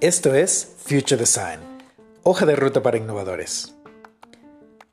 Esto 0.00 0.34
es 0.34 0.76
Future 0.84 1.16
Design, 1.16 1.58
hoja 2.22 2.46
de 2.46 2.54
ruta 2.54 2.80
para 2.80 2.96
innovadores. 2.96 3.74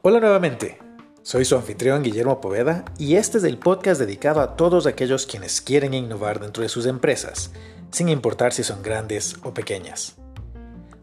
Hola 0.02 0.20
nuevamente, 0.20 0.80
soy 1.22 1.46
su 1.46 1.56
anfitrión 1.56 2.02
Guillermo 2.02 2.42
Poveda 2.42 2.84
y 2.98 3.18
este 3.18 3.38
es 3.38 3.44
el 3.44 3.60
podcast 3.60 4.00
dedicado 4.00 4.42
a 4.42 4.56
todos 4.56 4.88
aquellos 4.88 5.28
quienes 5.28 5.62
quieren 5.62 5.94
innovar 5.94 6.40
dentro 6.40 6.64
de 6.64 6.70
sus 6.70 6.88
empresas, 6.88 7.52
sin 7.92 8.10
importar 8.10 8.54
si 8.54 8.64
son 8.64 8.82
grandes 8.82 9.36
o 9.44 9.54
pequeñas. 9.54 10.16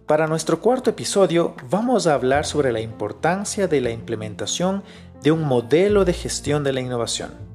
Para 0.07 0.27
nuestro 0.27 0.61
cuarto 0.61 0.91
episodio 0.91 1.55
vamos 1.71 2.09
a 2.09 2.15
hablar 2.15 2.45
sobre 2.45 2.73
la 2.73 2.81
importancia 2.81 3.69
de 3.69 3.81
la 3.81 3.91
implementación 3.91 4.83
de 5.23 5.31
un 5.31 5.45
modelo 5.45 6.05
de 6.05 6.15
gestión 6.15 6.65
de 6.65 6.73
la 6.73 6.81
innovación. 6.81 7.50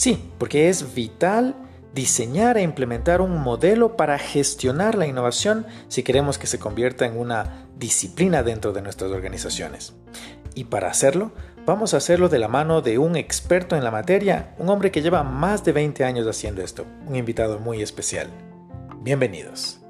Sí, 0.00 0.32
porque 0.38 0.70
es 0.70 0.94
vital 0.94 1.54
diseñar 1.92 2.56
e 2.56 2.62
implementar 2.62 3.20
un 3.20 3.36
modelo 3.36 3.98
para 3.98 4.18
gestionar 4.18 4.94
la 4.94 5.06
innovación 5.06 5.66
si 5.88 6.02
queremos 6.02 6.38
que 6.38 6.46
se 6.46 6.58
convierta 6.58 7.04
en 7.04 7.18
una 7.18 7.66
disciplina 7.76 8.42
dentro 8.42 8.72
de 8.72 8.80
nuestras 8.80 9.10
organizaciones. 9.10 9.92
Y 10.54 10.64
para 10.64 10.88
hacerlo, 10.88 11.32
vamos 11.66 11.92
a 11.92 11.98
hacerlo 11.98 12.30
de 12.30 12.38
la 12.38 12.48
mano 12.48 12.80
de 12.80 12.96
un 12.96 13.14
experto 13.14 13.76
en 13.76 13.84
la 13.84 13.90
materia, 13.90 14.54
un 14.56 14.70
hombre 14.70 14.90
que 14.90 15.02
lleva 15.02 15.22
más 15.22 15.66
de 15.66 15.72
20 15.72 16.02
años 16.02 16.26
haciendo 16.26 16.62
esto, 16.62 16.86
un 17.06 17.14
invitado 17.14 17.58
muy 17.58 17.82
especial. 17.82 18.30
Bienvenidos. 19.02 19.80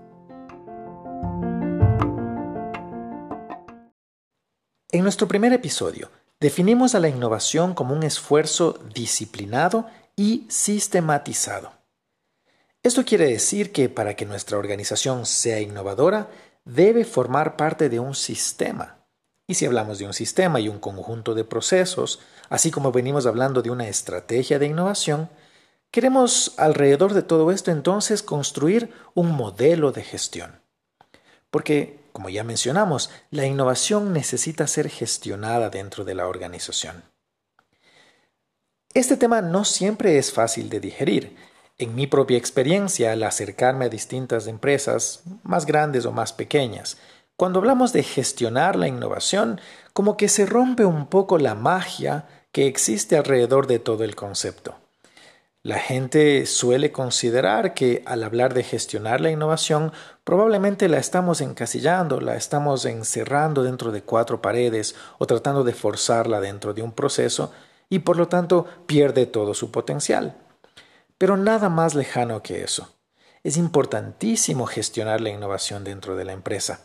En 4.91 5.05
nuestro 5.05 5.29
primer 5.29 5.53
episodio, 5.53 6.11
definimos 6.41 6.97
a 6.97 7.01
la 7.01 7.09
innovación 7.09 7.75
como 7.75 7.95
un 7.95 8.03
esfuerzo 8.03 8.77
disciplinado 8.93 9.87
y 10.21 10.45
sistematizado. 10.51 11.73
Esto 12.83 13.07
quiere 13.07 13.25
decir 13.25 13.73
que 13.73 13.89
para 13.89 14.17
que 14.17 14.27
nuestra 14.27 14.59
organización 14.59 15.25
sea 15.25 15.61
innovadora, 15.61 16.29
debe 16.67 17.07
formar 17.07 17.57
parte 17.57 17.89
de 17.89 18.01
un 18.01 18.15
sistema. 18.15 18.99
Y 19.47 19.55
si 19.55 19.65
hablamos 19.65 19.99
de 19.99 20.05
un 20.05 20.13
sistema 20.13 20.61
y 20.61 20.69
un 20.69 20.79
conjunto 20.79 21.35
de 21.35 21.45
procesos, 21.45 22.21
así 22.51 22.71
como 22.71 22.93
venimos 22.93 23.25
hablando 23.25 23.63
de 23.63 23.71
una 23.71 23.89
estrategia 23.89 24.59
de 24.59 24.67
innovación, 24.67 25.31
queremos 25.91 26.53
alrededor 26.59 27.15
de 27.15 27.23
todo 27.23 27.51
esto 27.51 27.71
entonces 27.71 28.23
construir 28.23 28.93
un 29.15 29.31
modelo 29.31 29.91
de 29.91 30.03
gestión. 30.03 30.61
Porque, 31.51 31.99
como 32.13 32.29
ya 32.29 32.45
mencionamos, 32.45 33.09
la 33.31 33.47
innovación 33.47 34.13
necesita 34.13 34.67
ser 34.67 34.91
gestionada 34.91 35.71
dentro 35.71 36.05
de 36.05 36.15
la 36.15 36.29
organización. 36.29 37.10
Este 38.93 39.17
tema 39.17 39.41
no 39.41 39.65
siempre 39.65 40.19
es 40.19 40.33
fácil 40.33 40.69
de 40.69 40.81
digerir, 40.81 41.37
en 41.79 41.95
mi 41.95 42.09
propia 42.09 42.39
experiencia 42.39 43.13
al 43.13 43.23
acercarme 43.23 43.85
a 43.85 43.89
distintas 43.89 44.49
empresas, 44.49 45.23
más 45.45 45.65
grandes 45.65 46.07
o 46.07 46.13
más 46.13 46.33
pequeñas, 46.33 46.97
cuando 47.37 47.61
hablamos 47.61 47.93
de 47.93 48.03
gestionar 48.03 48.75
la 48.75 48.89
innovación, 48.89 49.61
como 49.93 50.17
que 50.17 50.29
se 50.29 50.45
rompe 50.45 50.85
un 50.85 51.07
poco 51.07 51.39
la 51.39 51.55
magia 51.55 52.27
que 52.51 52.67
existe 52.67 53.17
alrededor 53.17 53.69
de 53.69 53.79
todo 53.79 54.03
el 54.03 54.17
concepto. 54.17 54.75
La 55.63 55.79
gente 55.79 56.45
suele 56.47 56.91
considerar 56.91 57.75
que 57.75 58.03
al 58.07 58.25
hablar 58.25 58.55
de 58.55 58.65
gestionar 58.65 59.21
la 59.21 59.31
innovación, 59.31 59.93
probablemente 60.25 60.89
la 60.89 60.99
estamos 60.99 61.41
encasillando, 61.41 62.21
la 62.21 62.35
estamos 62.35 62.85
encerrando 62.87 63.63
dentro 63.63 63.93
de 63.93 64.03
cuatro 64.03 64.43
paredes 64.43 64.97
o 65.19 65.27
tratando 65.27 65.63
de 65.63 65.75
forzarla 65.75 66.41
dentro 66.41 66.75
de 66.75 66.83
un 66.83 66.91
proceso 66.91 67.53
y 67.91 67.99
por 67.99 68.17
lo 68.17 68.29
tanto 68.29 68.65
pierde 68.87 69.27
todo 69.27 69.53
su 69.53 69.71
potencial. 69.71 70.37
Pero 71.19 71.37
nada 71.37 71.69
más 71.69 71.95
lejano 71.95 72.43
que 72.43 72.63
eso. 72.63 72.97
Es 73.43 73.59
importantísimo 73.59 74.65
gestionar 74.67 75.21
la 75.21 75.31
innovación 75.31 75.85
dentro 75.85 76.17
de 76.17 76.25
la 76.25 76.33
empresa. 76.33 76.81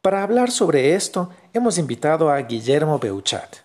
Para 0.00 0.22
hablar 0.22 0.50
sobre 0.50 0.94
esto, 0.94 1.30
hemos 1.52 1.76
invitado 1.76 2.30
a 2.30 2.40
Guillermo 2.40 2.98
Beuchat, 2.98 3.56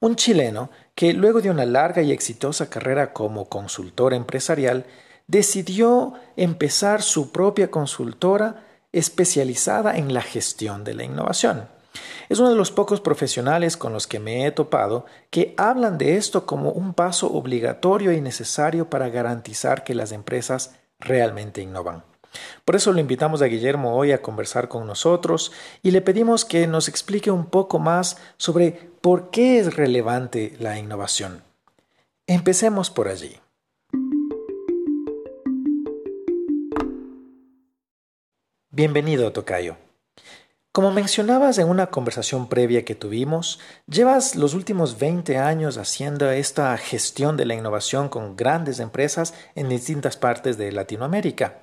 un 0.00 0.16
chileno 0.16 0.70
que 0.94 1.12
luego 1.12 1.40
de 1.40 1.50
una 1.50 1.66
larga 1.66 2.02
y 2.02 2.10
exitosa 2.10 2.70
carrera 2.70 3.12
como 3.12 3.48
consultor 3.48 4.14
empresarial, 4.14 4.86
decidió 5.26 6.14
empezar 6.36 7.02
su 7.02 7.30
propia 7.30 7.70
consultora 7.70 8.64
especializada 8.92 9.96
en 9.96 10.12
la 10.12 10.22
gestión 10.22 10.84
de 10.84 10.94
la 10.94 11.04
innovación. 11.04 11.68
Es 12.28 12.38
uno 12.38 12.50
de 12.50 12.56
los 12.56 12.70
pocos 12.70 13.00
profesionales 13.00 13.76
con 13.76 13.92
los 13.92 14.06
que 14.06 14.18
me 14.18 14.46
he 14.46 14.52
topado 14.52 15.06
que 15.30 15.54
hablan 15.56 15.98
de 15.98 16.16
esto 16.16 16.46
como 16.46 16.70
un 16.70 16.94
paso 16.94 17.32
obligatorio 17.32 18.12
y 18.12 18.20
necesario 18.20 18.88
para 18.88 19.08
garantizar 19.08 19.84
que 19.84 19.94
las 19.94 20.12
empresas 20.12 20.76
realmente 20.98 21.60
innovan. 21.60 22.04
Por 22.64 22.76
eso 22.76 22.92
lo 22.92 23.00
invitamos 23.00 23.42
a 23.42 23.46
Guillermo 23.46 23.94
hoy 23.96 24.12
a 24.12 24.22
conversar 24.22 24.68
con 24.68 24.86
nosotros 24.86 25.52
y 25.82 25.90
le 25.90 26.00
pedimos 26.00 26.44
que 26.44 26.66
nos 26.66 26.88
explique 26.88 27.30
un 27.30 27.46
poco 27.46 27.78
más 27.78 28.16
sobre 28.36 28.72
por 29.00 29.30
qué 29.30 29.58
es 29.58 29.76
relevante 29.76 30.56
la 30.58 30.78
innovación. 30.78 31.42
Empecemos 32.26 32.90
por 32.90 33.08
allí. 33.08 33.38
Bienvenido, 38.70 39.32
Tocayo. 39.32 39.76
Como 40.74 40.90
mencionabas 40.90 41.58
en 41.58 41.68
una 41.68 41.88
conversación 41.88 42.48
previa 42.48 42.82
que 42.82 42.94
tuvimos, 42.94 43.60
llevas 43.86 44.36
los 44.36 44.54
últimos 44.54 44.98
20 44.98 45.36
años 45.36 45.76
haciendo 45.76 46.30
esta 46.30 46.74
gestión 46.78 47.36
de 47.36 47.44
la 47.44 47.54
innovación 47.54 48.08
con 48.08 48.36
grandes 48.36 48.80
empresas 48.80 49.34
en 49.54 49.68
distintas 49.68 50.16
partes 50.16 50.56
de 50.56 50.72
Latinoamérica. 50.72 51.58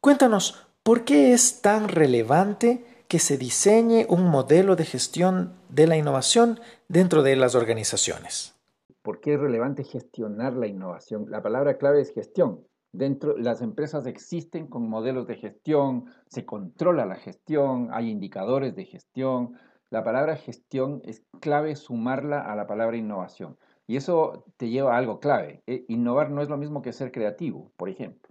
Cuéntanos, 0.00 0.66
¿por 0.82 1.04
qué 1.04 1.34
es 1.34 1.60
tan 1.60 1.88
relevante 1.88 3.04
que 3.08 3.18
se 3.18 3.36
diseñe 3.36 4.06
un 4.08 4.24
modelo 4.24 4.74
de 4.74 4.86
gestión 4.86 5.52
de 5.68 5.86
la 5.86 5.98
innovación 5.98 6.60
dentro 6.88 7.22
de 7.22 7.36
las 7.36 7.54
organizaciones? 7.54 8.54
¿Por 9.02 9.20
qué 9.20 9.34
es 9.34 9.40
relevante 9.40 9.84
gestionar 9.84 10.54
la 10.54 10.66
innovación? 10.66 11.26
La 11.28 11.42
palabra 11.42 11.76
clave 11.76 12.00
es 12.00 12.10
gestión. 12.14 12.66
Dentro, 12.94 13.36
las 13.36 13.60
empresas 13.60 14.06
existen 14.06 14.68
con 14.68 14.88
modelos 14.88 15.26
de 15.26 15.34
gestión, 15.34 16.04
se 16.28 16.46
controla 16.46 17.04
la 17.04 17.16
gestión, 17.16 17.88
hay 17.92 18.08
indicadores 18.08 18.76
de 18.76 18.84
gestión. 18.84 19.54
La 19.90 20.04
palabra 20.04 20.36
gestión 20.36 21.02
es 21.04 21.24
clave 21.40 21.74
sumarla 21.74 22.38
a 22.40 22.54
la 22.54 22.68
palabra 22.68 22.96
innovación. 22.96 23.58
Y 23.88 23.96
eso 23.96 24.44
te 24.56 24.68
lleva 24.68 24.94
a 24.94 24.98
algo 24.98 25.18
clave. 25.18 25.64
Eh, 25.66 25.84
innovar 25.88 26.30
no 26.30 26.40
es 26.40 26.48
lo 26.48 26.56
mismo 26.56 26.82
que 26.82 26.92
ser 26.92 27.10
creativo, 27.10 27.72
por 27.76 27.88
ejemplo. 27.88 28.23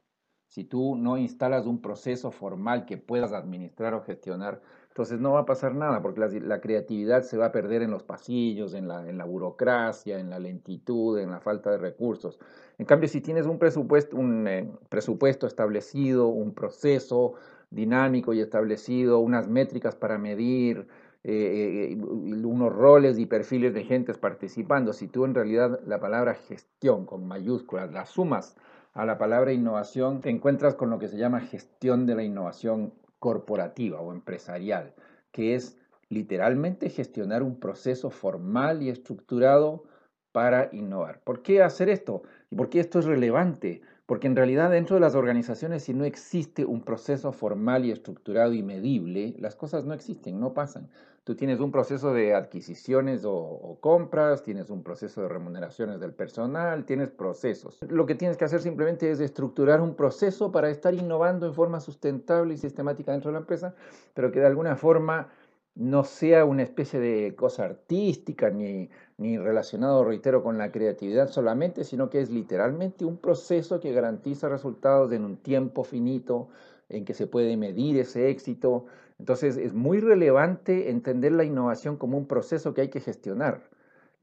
Si 0.53 0.63
tú 0.63 0.95
no 0.95 1.17
instalas 1.17 1.65
un 1.65 1.81
proceso 1.81 2.29
formal 2.29 2.85
que 2.85 2.99
puedas 2.99 3.33
administrar 3.33 3.95
o 3.95 4.03
gestionar, 4.03 4.61
entonces 4.89 5.19
no 5.19 5.31
va 5.31 5.39
a 5.39 5.45
pasar 5.47 5.73
nada, 5.73 5.99
porque 6.03 6.19
la, 6.41 6.61
creatividad 6.61 7.23
se 7.23 7.37
va 7.37 7.47
a 7.47 7.51
perder 7.51 7.81
en 7.81 7.89
los 7.89 8.03
pasillos, 8.03 8.75
en 8.75 8.87
la, 8.87 9.25
burocracia, 9.25 10.19
en 10.19 10.29
la 10.29 10.37
lentitud, 10.37 11.17
en 11.17 11.31
la 11.31 11.39
falta 11.39 11.71
de 11.71 11.79
recursos. 11.79 12.37
En 12.77 12.85
cambio, 12.85 13.09
si 13.09 13.19
tienes 13.19 13.47
un 13.47 13.57
presupuesto, 13.57 14.15
un 14.15 14.47
eh, 14.47 14.69
presupuesto 14.89 15.47
establecido, 15.47 16.27
un 16.27 16.53
proceso 16.53 17.33
dinámico 17.71 18.31
y 18.31 18.39
establecido, 18.39 19.21
unas 19.21 19.47
métricas 19.47 19.95
para 19.95 20.19
medir, 20.19 20.87
eh, 21.23 21.93
eh, 21.93 21.97
unos 21.97 22.71
roles 22.71 23.17
y 23.17 23.25
perfiles 23.25 23.73
de 23.73 23.85
gentes 23.85 24.19
participando, 24.19 24.93
si 24.93 25.07
tú 25.07 25.25
en 25.25 25.33
realidad 25.33 25.79
la 25.87 25.99
palabra 25.99 26.35
gestión 26.35 27.07
con 27.07 27.25
mayúsculas 27.27 27.91
la 27.91 28.05
sumas 28.05 28.55
a 28.93 29.05
la 29.05 29.17
palabra 29.17 29.53
innovación, 29.53 30.21
te 30.21 30.29
encuentras 30.29 30.75
con 30.75 30.89
lo 30.89 30.99
que 30.99 31.07
se 31.07 31.17
llama 31.17 31.41
gestión 31.41 32.05
de 32.05 32.15
la 32.15 32.23
innovación 32.23 32.93
corporativa 33.19 33.99
o 34.01 34.13
empresarial, 34.13 34.93
que 35.31 35.55
es 35.55 35.77
literalmente 36.09 36.89
gestionar 36.89 37.41
un 37.41 37.59
proceso 37.59 38.09
formal 38.11 38.83
y 38.83 38.89
estructurado 38.89 39.83
para 40.31 40.69
innovar. 40.71 41.21
¿Por 41.23 41.41
qué 41.41 41.63
hacer 41.63 41.89
esto? 41.89 42.23
¿Y 42.51 42.55
por 42.55 42.69
qué 42.69 42.79
esto 42.79 42.99
es 42.99 43.05
relevante? 43.05 43.81
Porque 44.05 44.27
en 44.27 44.35
realidad 44.35 44.69
dentro 44.69 44.95
de 44.95 44.99
las 44.99 45.15
organizaciones 45.15 45.83
si 45.83 45.93
no 45.93 46.05
existe 46.05 46.65
un 46.65 46.81
proceso 46.81 47.31
formal 47.31 47.85
y 47.85 47.91
estructurado 47.91 48.53
y 48.53 48.61
medible, 48.61 49.35
las 49.39 49.55
cosas 49.55 49.85
no 49.85 49.93
existen, 49.93 50.39
no 50.39 50.53
pasan. 50.53 50.89
Tú 51.23 51.35
tienes 51.35 51.61
un 51.61 51.71
proceso 51.71 52.13
de 52.13 52.33
adquisiciones 52.33 53.23
o, 53.25 53.77
compras, 53.79 54.43
tienes 54.43 54.69
un 54.69 54.83
proceso 54.83 55.21
de 55.21 55.29
remuneraciones 55.29 56.01
del 56.01 56.13
personal, 56.13 56.85
tienes 56.85 57.11
procesos. 57.11 57.79
Lo 57.87 58.05
que 58.05 58.15
tienes 58.15 58.35
que 58.35 58.43
hacer 58.43 58.59
simplemente 58.59 59.09
es 59.09 59.21
estructurar 59.21 59.79
un 59.79 59.95
proceso 59.95 60.51
para 60.51 60.69
estar 60.69 60.93
innovando 60.93 61.45
en 61.45 61.53
forma 61.53 61.79
sustentable 61.79 62.55
y 62.55 62.57
sistemática 62.57 63.13
dentro 63.13 63.29
de 63.29 63.33
la 63.33 63.39
empresa, 63.39 63.73
pero 64.13 64.33
que 64.33 64.41
de 64.41 64.47
alguna 64.47 64.75
forma 64.75 65.29
no 65.75 66.03
sea 66.03 66.43
una 66.43 66.63
especie 66.63 66.99
de 66.99 67.35
cosa 67.35 67.63
artística 67.63 68.49
ni, 68.49 68.89
ni 69.17 69.37
relacionado, 69.37 70.03
reitero, 70.03 70.43
con 70.43 70.57
la 70.57 70.71
creatividad 70.73 71.29
solamente, 71.29 71.85
sino 71.85 72.09
que 72.09 72.19
es 72.19 72.29
literalmente 72.29 73.05
un 73.05 73.17
proceso 73.17 73.79
que 73.79 73.93
garantiza 73.93 74.49
resultados 74.49 75.11
en 75.13 75.23
un 75.23 75.37
tiempo 75.37 75.85
finito, 75.85 76.49
en 76.89 77.05
que 77.05 77.13
se 77.13 77.27
puede 77.27 77.57
medir 77.57 77.97
ese 77.97 78.29
éxito. 78.29 78.85
Entonces 79.19 79.57
es 79.57 79.73
muy 79.73 79.99
relevante 79.99 80.89
entender 80.89 81.31
la 81.31 81.43
innovación 81.43 81.97
como 81.97 82.17
un 82.17 82.27
proceso 82.27 82.73
que 82.73 82.81
hay 82.81 82.89
que 82.89 83.01
gestionar. 83.01 83.69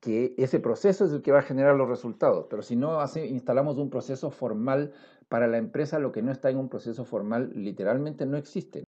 que 0.00 0.34
ese 0.38 0.60
proceso 0.60 1.04
es 1.04 1.12
el 1.12 1.22
que 1.22 1.32
va 1.32 1.40
a 1.40 1.42
generar 1.42 1.76
los 1.76 1.88
resultados. 1.88 2.46
Pero 2.48 2.62
si 2.62 2.75
no 2.75 2.98
instalamos 3.16 3.76
un 3.76 3.90
proceso 3.90 4.31
formal 4.31 4.92
para 5.28 5.46
la 5.46 5.58
empresa, 5.58 5.98
lo 5.98 6.10
que 6.10 6.22
no 6.22 6.32
está 6.32 6.50
en 6.50 6.56
un 6.56 6.69
proceso 6.69 7.04
formal 7.04 7.52
literalmente 7.54 8.26
no 8.26 8.37
existe. 8.37 8.84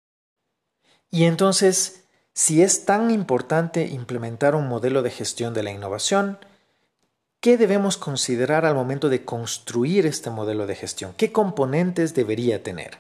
Y 1.10 1.26
entonces, 1.26 2.08
si 2.34 2.62
es 2.62 2.86
tan 2.86 3.12
importante 3.12 3.86
implementar 3.88 4.56
un 4.56 4.70
modelo 4.70 5.02
de 5.02 5.12
gestión 5.12 5.54
de 5.54 5.64
la 5.64 5.72
innovación, 5.72 6.38
¿qué 7.42 7.58
debemos 7.58 7.98
considerar 7.98 8.66
al 8.66 8.76
momento 8.76 9.10
de 9.10 9.26
construir 9.26 10.06
este 10.06 10.30
modelo 10.30 10.66
de 10.66 10.76
gestión? 10.76 11.14
¿Qué 11.18 11.34
componentes 11.34 12.16
debería 12.16 12.64
tener? 12.64 13.00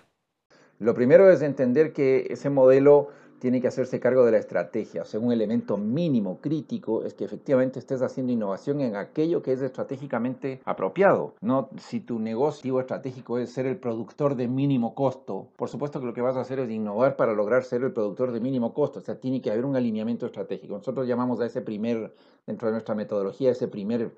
Lo 0.81 0.95
primero 0.95 1.29
es 1.29 1.43
entender 1.43 1.93
que 1.93 2.25
ese 2.31 2.49
modelo 2.49 3.09
tiene 3.37 3.61
que 3.61 3.67
hacerse 3.67 3.99
cargo 3.99 4.25
de 4.25 4.31
la 4.31 4.39
estrategia. 4.39 5.03
O 5.03 5.05
sea, 5.05 5.19
un 5.19 5.31
elemento 5.31 5.77
mínimo 5.77 6.39
crítico 6.41 7.03
es 7.03 7.13
que 7.13 7.23
efectivamente 7.23 7.77
estés 7.77 8.01
haciendo 8.01 8.33
innovación 8.33 8.81
en 8.81 8.95
aquello 8.95 9.43
que 9.43 9.53
es 9.53 9.61
estratégicamente 9.61 10.59
apropiado. 10.65 11.35
No 11.39 11.69
si 11.77 11.99
tu 11.99 12.17
negocio 12.17 12.79
estratégico 12.79 13.37
es 13.37 13.51
ser 13.51 13.67
el 13.67 13.77
productor 13.77 14.35
de 14.35 14.47
mínimo 14.47 14.95
costo. 14.95 15.49
Por 15.55 15.69
supuesto 15.69 15.99
que 15.99 16.07
lo 16.07 16.15
que 16.15 16.21
vas 16.21 16.35
a 16.35 16.41
hacer 16.41 16.57
es 16.57 16.71
innovar 16.71 17.15
para 17.15 17.33
lograr 17.33 17.63
ser 17.63 17.83
el 17.83 17.93
productor 17.93 18.31
de 18.31 18.39
mínimo 18.39 18.73
costo. 18.73 18.97
O 18.97 19.01
sea, 19.03 19.19
tiene 19.19 19.39
que 19.39 19.51
haber 19.51 19.65
un 19.65 19.75
alineamiento 19.75 20.25
estratégico. 20.25 20.77
Nosotros 20.77 21.07
llamamos 21.07 21.39
a 21.41 21.45
ese 21.45 21.61
primer, 21.61 22.11
dentro 22.47 22.69
de 22.69 22.71
nuestra 22.71 22.95
metodología, 22.95 23.51
ese 23.51 23.67
primer 23.67 24.09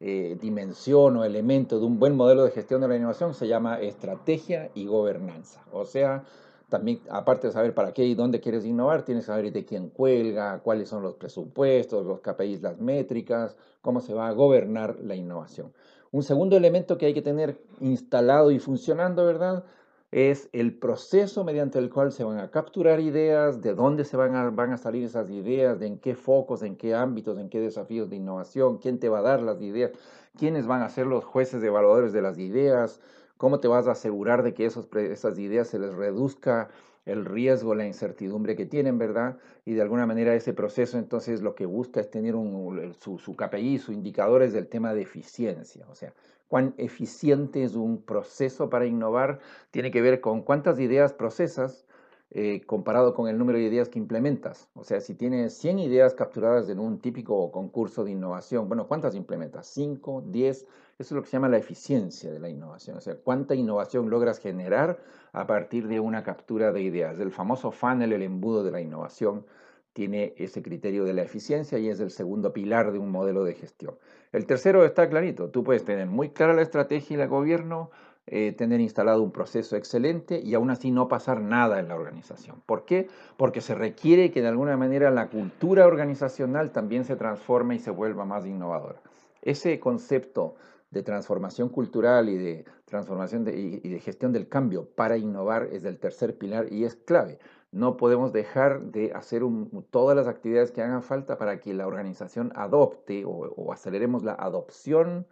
eh, 0.00 0.38
dimensión 0.40 1.16
o 1.18 1.24
elemento 1.24 1.78
de 1.78 1.84
un 1.84 1.98
buen 1.98 2.16
modelo 2.16 2.44
de 2.44 2.50
gestión 2.50 2.80
de 2.80 2.88
la 2.88 2.96
innovación 2.96 3.34
se 3.34 3.46
llama 3.46 3.80
estrategia 3.80 4.70
y 4.74 4.86
gobernanza. 4.86 5.62
O 5.72 5.84
sea, 5.84 6.24
también, 6.70 7.00
aparte 7.10 7.48
de 7.48 7.52
saber 7.52 7.74
para 7.74 7.92
qué 7.92 8.04
y 8.06 8.14
dónde 8.14 8.40
quieres 8.40 8.64
innovar, 8.64 9.04
tienes 9.04 9.24
que 9.24 9.32
saber 9.32 9.52
de 9.52 9.64
quién 9.66 9.90
cuelga, 9.90 10.60
cuáles 10.60 10.88
son 10.88 11.02
los 11.02 11.16
presupuestos, 11.16 12.06
los 12.06 12.20
KPIs, 12.20 12.62
las 12.62 12.80
métricas, 12.80 13.56
cómo 13.82 14.00
se 14.00 14.14
va 14.14 14.28
a 14.28 14.32
gobernar 14.32 14.96
la 15.00 15.16
innovación. 15.16 15.72
Un 16.12 16.22
segundo 16.22 16.56
elemento 16.56 16.96
que 16.96 17.06
hay 17.06 17.14
que 17.14 17.22
tener 17.22 17.58
instalado 17.80 18.50
y 18.50 18.58
funcionando, 18.58 19.26
¿verdad? 19.26 19.64
Es 20.12 20.48
el 20.52 20.76
proceso 20.78 21.44
mediante 21.44 21.78
el 21.78 21.90
cual 21.90 22.10
se 22.12 22.24
van 22.24 22.38
a 22.38 22.50
capturar 22.50 23.00
ideas, 23.00 23.62
de 23.62 23.74
dónde 23.74 24.04
se 24.04 24.16
van 24.16 24.34
a, 24.34 24.50
van 24.50 24.72
a 24.72 24.76
salir 24.76 25.04
esas 25.04 25.30
ideas, 25.30 25.78
de 25.78 25.86
en 25.86 25.98
qué 25.98 26.16
focos, 26.16 26.62
en 26.62 26.76
qué 26.76 26.94
ámbitos, 26.94 27.38
en 27.38 27.48
qué 27.48 27.60
desafíos 27.60 28.10
de 28.10 28.16
innovación, 28.16 28.78
quién 28.78 28.98
te 28.98 29.08
va 29.08 29.20
a 29.20 29.22
dar 29.22 29.40
las 29.42 29.60
ideas, 29.62 29.92
quiénes 30.36 30.66
van 30.66 30.82
a 30.82 30.88
ser 30.88 31.06
los 31.06 31.24
jueces 31.24 31.62
evaluadores 31.62 32.12
de 32.12 32.22
las 32.22 32.38
ideas, 32.38 33.00
¿Cómo 33.40 33.58
te 33.58 33.68
vas 33.68 33.88
a 33.88 33.92
asegurar 33.92 34.42
de 34.42 34.52
que 34.52 34.66
esos, 34.66 34.86
esas 34.96 35.38
ideas 35.38 35.66
se 35.66 35.78
les 35.78 35.94
reduzca 35.94 36.68
el 37.10 37.24
riesgo, 37.24 37.74
la 37.74 37.86
incertidumbre 37.86 38.56
que 38.56 38.66
tienen, 38.66 38.98
¿verdad? 38.98 39.38
Y 39.64 39.74
de 39.74 39.82
alguna 39.82 40.06
manera 40.06 40.34
ese 40.34 40.52
proceso 40.52 40.98
entonces 40.98 41.42
lo 41.42 41.54
que 41.54 41.66
busca 41.66 42.00
es 42.00 42.10
tener 42.10 42.34
un, 42.36 42.94
su, 43.00 43.18
su 43.18 43.36
KPI, 43.36 43.78
su 43.78 43.92
indicador 43.92 44.42
es 44.42 44.52
del 44.52 44.68
tema 44.68 44.94
de 44.94 45.02
eficiencia, 45.02 45.86
o 45.88 45.94
sea, 45.94 46.12
cuán 46.48 46.74
eficiente 46.78 47.62
es 47.62 47.74
un 47.74 48.02
proceso 48.02 48.70
para 48.70 48.86
innovar 48.86 49.38
tiene 49.70 49.90
que 49.90 50.02
ver 50.02 50.20
con 50.20 50.42
cuántas 50.42 50.80
ideas 50.80 51.12
procesas 51.12 51.86
eh, 52.32 52.62
comparado 52.64 53.12
con 53.12 53.28
el 53.28 53.36
número 53.36 53.58
de 53.58 53.64
ideas 53.64 53.88
que 53.88 53.98
implementas. 53.98 54.68
O 54.74 54.84
sea, 54.84 55.00
si 55.00 55.14
tienes 55.14 55.54
100 55.54 55.80
ideas 55.80 56.14
capturadas 56.14 56.68
en 56.68 56.78
un 56.78 57.00
típico 57.00 57.50
concurso 57.50 58.04
de 58.04 58.12
innovación, 58.12 58.68
bueno, 58.68 58.86
¿cuántas 58.86 59.16
implementas? 59.16 59.76
¿5? 59.76 60.22
¿10? 60.30 60.48
Eso 60.50 60.66
es 60.98 61.10
lo 61.12 61.22
que 61.22 61.28
se 61.28 61.32
llama 61.32 61.48
la 61.48 61.56
eficiencia 61.56 62.30
de 62.30 62.38
la 62.38 62.48
innovación, 62.48 62.98
o 62.98 63.00
sea, 63.00 63.16
cuánta 63.16 63.54
innovación 63.54 64.10
logras 64.10 64.38
generar 64.38 65.00
a 65.32 65.46
partir 65.46 65.88
de 65.88 65.98
una 65.98 66.22
captura 66.22 66.72
de 66.72 66.82
ideas. 66.82 67.18
El 67.18 67.32
famoso 67.32 67.72
funnel, 67.72 68.12
el 68.12 68.22
embudo 68.22 68.62
de 68.62 68.70
la 68.70 68.80
innovación, 68.80 69.44
tiene 69.92 70.34
ese 70.36 70.62
criterio 70.62 71.04
de 71.04 71.14
la 71.14 71.22
eficiencia 71.22 71.78
y 71.78 71.88
es 71.88 72.00
el 72.00 72.10
segundo 72.10 72.52
pilar 72.52 72.92
de 72.92 72.98
un 72.98 73.10
modelo 73.10 73.44
de 73.44 73.54
gestión. 73.54 73.96
El 74.30 74.46
tercero 74.46 74.84
está 74.84 75.08
clarito, 75.08 75.50
tú 75.50 75.64
puedes 75.64 75.84
tener 75.84 76.06
muy 76.06 76.30
clara 76.30 76.54
la 76.54 76.62
estrategia 76.62 77.16
y 77.16 77.20
el 77.20 77.28
gobierno, 77.28 77.90
eh, 78.32 78.52
tener 78.52 78.80
instalado 78.80 79.24
un 79.24 79.32
proceso 79.32 79.74
excelente 79.74 80.40
y 80.40 80.54
aún 80.54 80.70
así 80.70 80.92
no 80.92 81.08
pasar 81.08 81.40
nada 81.40 81.80
en 81.80 81.88
la 81.88 81.96
organización. 81.96 82.62
¿Por 82.64 82.84
qué? 82.84 83.08
Porque 83.36 83.60
se 83.60 83.74
requiere 83.74 84.30
que 84.30 84.40
de 84.40 84.46
alguna 84.46 84.76
manera 84.76 85.10
la 85.10 85.28
cultura 85.28 85.84
organizacional 85.84 86.70
también 86.70 87.04
se 87.04 87.16
transforme 87.16 87.74
y 87.74 87.80
se 87.80 87.90
vuelva 87.90 88.24
más 88.24 88.46
innovadora. 88.46 89.00
Ese 89.42 89.80
concepto 89.80 90.54
de 90.92 91.02
transformación 91.02 91.70
cultural 91.70 92.28
y 92.28 92.36
de 92.36 92.64
transformación 92.84 93.48
y, 93.48 93.88
de 93.88 93.98
gestión 93.98 94.32
del 94.32 94.48
cambio 94.48 94.88
para 94.94 95.16
innovar 95.16 95.68
es 95.72 95.84
el 95.84 95.98
tercer 95.98 96.38
pilar 96.38 96.72
y 96.72 96.84
es 96.84 96.94
clave. 96.94 97.40
No 97.72 97.96
podemos 97.96 98.32
dejar 98.32 98.82
de 98.82 99.12
hacer 99.12 99.42
todas 99.90 100.16
las 100.16 100.28
actividades 100.28 100.70
que 100.70 100.82
hagan 100.82 101.02
falta 101.02 101.36
para 101.36 101.58
que 101.58 101.74
la 101.74 101.88
organización 101.88 102.52
adopte 102.54 103.24
o, 103.24 103.72
aceleremos 103.72 104.22
la 104.22 104.34
adopción 104.34 105.26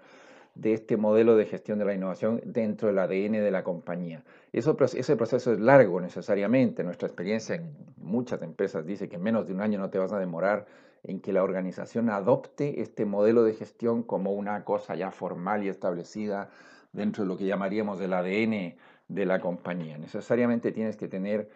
de 0.58 0.72
este 0.72 0.96
modelo 0.96 1.36
de 1.36 1.46
gestión 1.46 1.78
de 1.78 1.84
la 1.84 1.94
innovación 1.94 2.40
dentro 2.44 2.88
del 2.88 2.98
ADN 2.98 3.32
de 3.32 3.50
la 3.52 3.62
compañía. 3.62 4.24
Eso, 4.52 4.76
ese 4.80 5.16
proceso 5.16 5.52
es 5.52 5.60
largo 5.60 6.00
necesariamente. 6.00 6.82
Nuestra 6.82 7.06
experiencia 7.06 7.54
en 7.54 7.72
muchas 7.96 8.42
empresas 8.42 8.84
dice 8.84 9.08
que 9.08 9.16
en 9.16 9.22
menos 9.22 9.46
de 9.46 9.54
un 9.54 9.60
año 9.60 9.78
no 9.78 9.88
te 9.88 9.98
vas 9.98 10.12
a 10.12 10.18
demorar 10.18 10.66
en 11.04 11.20
que 11.20 11.32
la 11.32 11.44
organización 11.44 12.10
adopte 12.10 12.82
este 12.82 13.06
modelo 13.06 13.44
de 13.44 13.54
gestión 13.54 14.02
como 14.02 14.32
una 14.32 14.64
cosa 14.64 14.96
ya 14.96 15.12
formal 15.12 15.62
y 15.62 15.68
establecida 15.68 16.50
dentro 16.92 17.22
de 17.22 17.28
lo 17.28 17.36
que 17.36 17.46
llamaríamos 17.46 18.00
el 18.00 18.12
ADN 18.12 18.74
de 19.06 19.26
la 19.26 19.40
compañía. 19.40 19.96
Necesariamente 19.96 20.72
tienes 20.72 20.96
que 20.96 21.06
tener 21.06 21.48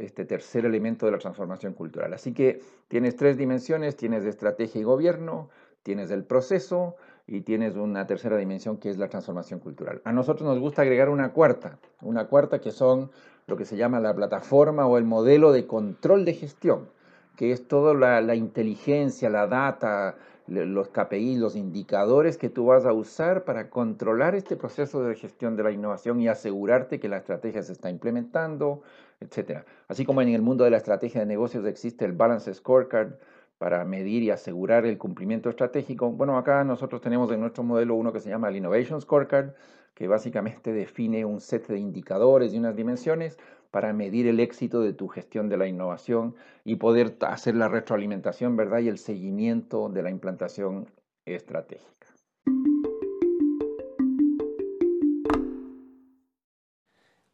este 0.00 0.24
tercer 0.24 0.64
elemento 0.64 1.04
de 1.04 1.12
la 1.12 1.18
transformación 1.18 1.74
cultural. 1.74 2.14
Así 2.14 2.32
que 2.32 2.62
tienes 2.88 3.14
tres 3.14 3.36
dimensiones, 3.36 3.94
tienes 3.94 4.24
de 4.24 4.30
estrategia 4.30 4.80
y 4.80 4.84
gobierno, 4.84 5.50
tienes 5.82 6.10
el 6.10 6.24
proceso 6.24 6.96
y 7.26 7.42
tienes 7.42 7.76
una 7.76 8.06
tercera 8.06 8.36
dimensión 8.36 8.78
que 8.78 8.90
es 8.90 8.98
la 8.98 9.08
transformación 9.08 9.60
cultural. 9.60 10.00
A 10.04 10.12
nosotros 10.12 10.48
nos 10.48 10.58
gusta 10.58 10.82
agregar 10.82 11.08
una 11.08 11.32
cuarta, 11.32 11.78
una 12.00 12.26
cuarta 12.26 12.60
que 12.60 12.70
son 12.70 13.10
lo 13.46 13.56
que 13.56 13.64
se 13.64 13.76
llama 13.76 14.00
la 14.00 14.14
plataforma 14.14 14.86
o 14.86 14.98
el 14.98 15.04
modelo 15.04 15.52
de 15.52 15.66
control 15.66 16.24
de 16.24 16.34
gestión 16.34 16.88
que 17.36 17.52
es 17.52 17.66
toda 17.66 17.94
la, 17.94 18.34
inteligencia, 18.34 19.30
la 19.30 19.46
data, 19.46 20.16
los 20.46 20.88
KPI, 20.88 21.36
los 21.36 21.56
indicadores 21.56 22.36
que 22.36 22.50
tú 22.50 22.66
vas 22.66 22.84
a 22.84 22.92
usar 22.92 23.44
para 23.44 23.70
controlar 23.70 24.34
este 24.34 24.56
proceso 24.56 25.02
de 25.02 25.14
gestión 25.14 25.56
de 25.56 25.62
la 25.62 25.72
innovación 25.72 26.20
y 26.20 26.28
asegurarte 26.28 27.00
que 27.00 27.08
la 27.08 27.18
estrategia 27.18 27.62
se 27.62 27.72
está 27.72 27.90
implementando, 27.90 28.82
etc. 29.20 29.64
Así 29.88 30.04
como 30.04 30.20
en 30.20 30.28
el 30.28 30.42
mundo 30.42 30.64
de 30.64 30.70
la 30.70 30.76
estrategia 30.76 31.20
de 31.20 31.26
negocios 31.26 31.64
existe 31.64 32.04
el 32.04 32.12
Balance 32.12 32.52
Scorecard 32.52 33.14
para 33.58 33.84
medir 33.84 34.22
y 34.22 34.30
asegurar 34.30 34.86
el 34.86 34.98
cumplimiento 34.98 35.48
estratégico. 35.48 36.10
Bueno, 36.10 36.36
acá 36.36 36.64
nosotros 36.64 37.00
tenemos 37.00 37.30
en 37.32 37.40
nuestro 37.40 37.62
modelo 37.62 37.94
uno 37.94 38.12
que 38.12 38.20
se 38.20 38.30
llama 38.30 38.48
el 38.48 38.56
Innovation 38.56 39.00
Scorecard, 39.00 39.54
que 39.94 40.08
básicamente 40.08 40.72
define 40.72 41.24
un 41.24 41.40
set 41.40 41.66
de 41.68 41.78
indicadores 41.78 42.54
y 42.54 42.58
unas 42.58 42.74
dimensiones 42.74 43.38
para 43.70 43.92
medir 43.92 44.26
el 44.26 44.40
éxito 44.40 44.80
de 44.80 44.92
tu 44.92 45.08
gestión 45.08 45.48
de 45.48 45.56
la 45.56 45.66
innovación 45.66 46.34
y 46.64 46.76
poder 46.76 47.16
hacer 47.20 47.54
la 47.54 47.68
retroalimentación, 47.68 48.56
¿verdad? 48.56 48.80
Y 48.80 48.88
el 48.88 48.98
seguimiento 48.98 49.88
de 49.88 50.02
la 50.02 50.10
implantación 50.10 50.90
estratégica. 51.24 52.06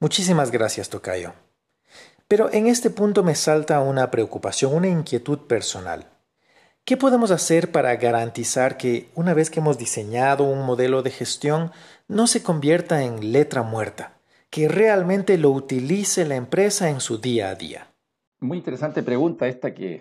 Muchísimas 0.00 0.52
gracias, 0.52 0.88
Tocayo. 0.88 1.32
Pero 2.28 2.52
en 2.52 2.66
este 2.66 2.90
punto 2.90 3.24
me 3.24 3.34
salta 3.34 3.80
una 3.80 4.10
preocupación, 4.10 4.74
una 4.74 4.88
inquietud 4.88 5.38
personal. 5.46 6.06
¿Qué 6.84 6.96
podemos 6.96 7.30
hacer 7.30 7.72
para 7.72 7.96
garantizar 7.96 8.76
que 8.76 9.08
una 9.14 9.34
vez 9.34 9.50
que 9.50 9.60
hemos 9.60 9.78
diseñado 9.78 10.44
un 10.44 10.64
modelo 10.64 11.02
de 11.02 11.10
gestión 11.10 11.72
no 12.06 12.26
se 12.26 12.42
convierta 12.42 13.02
en 13.02 13.32
letra 13.32 13.62
muerta? 13.62 14.18
que 14.50 14.68
realmente 14.68 15.36
lo 15.38 15.50
utilice 15.50 16.24
la 16.24 16.36
empresa 16.36 16.88
en 16.88 17.00
su 17.00 17.18
día 17.18 17.50
a 17.50 17.54
día? 17.54 17.88
Muy 18.40 18.58
interesante 18.58 19.02
pregunta 19.02 19.46
esta 19.46 19.74
que, 19.74 20.00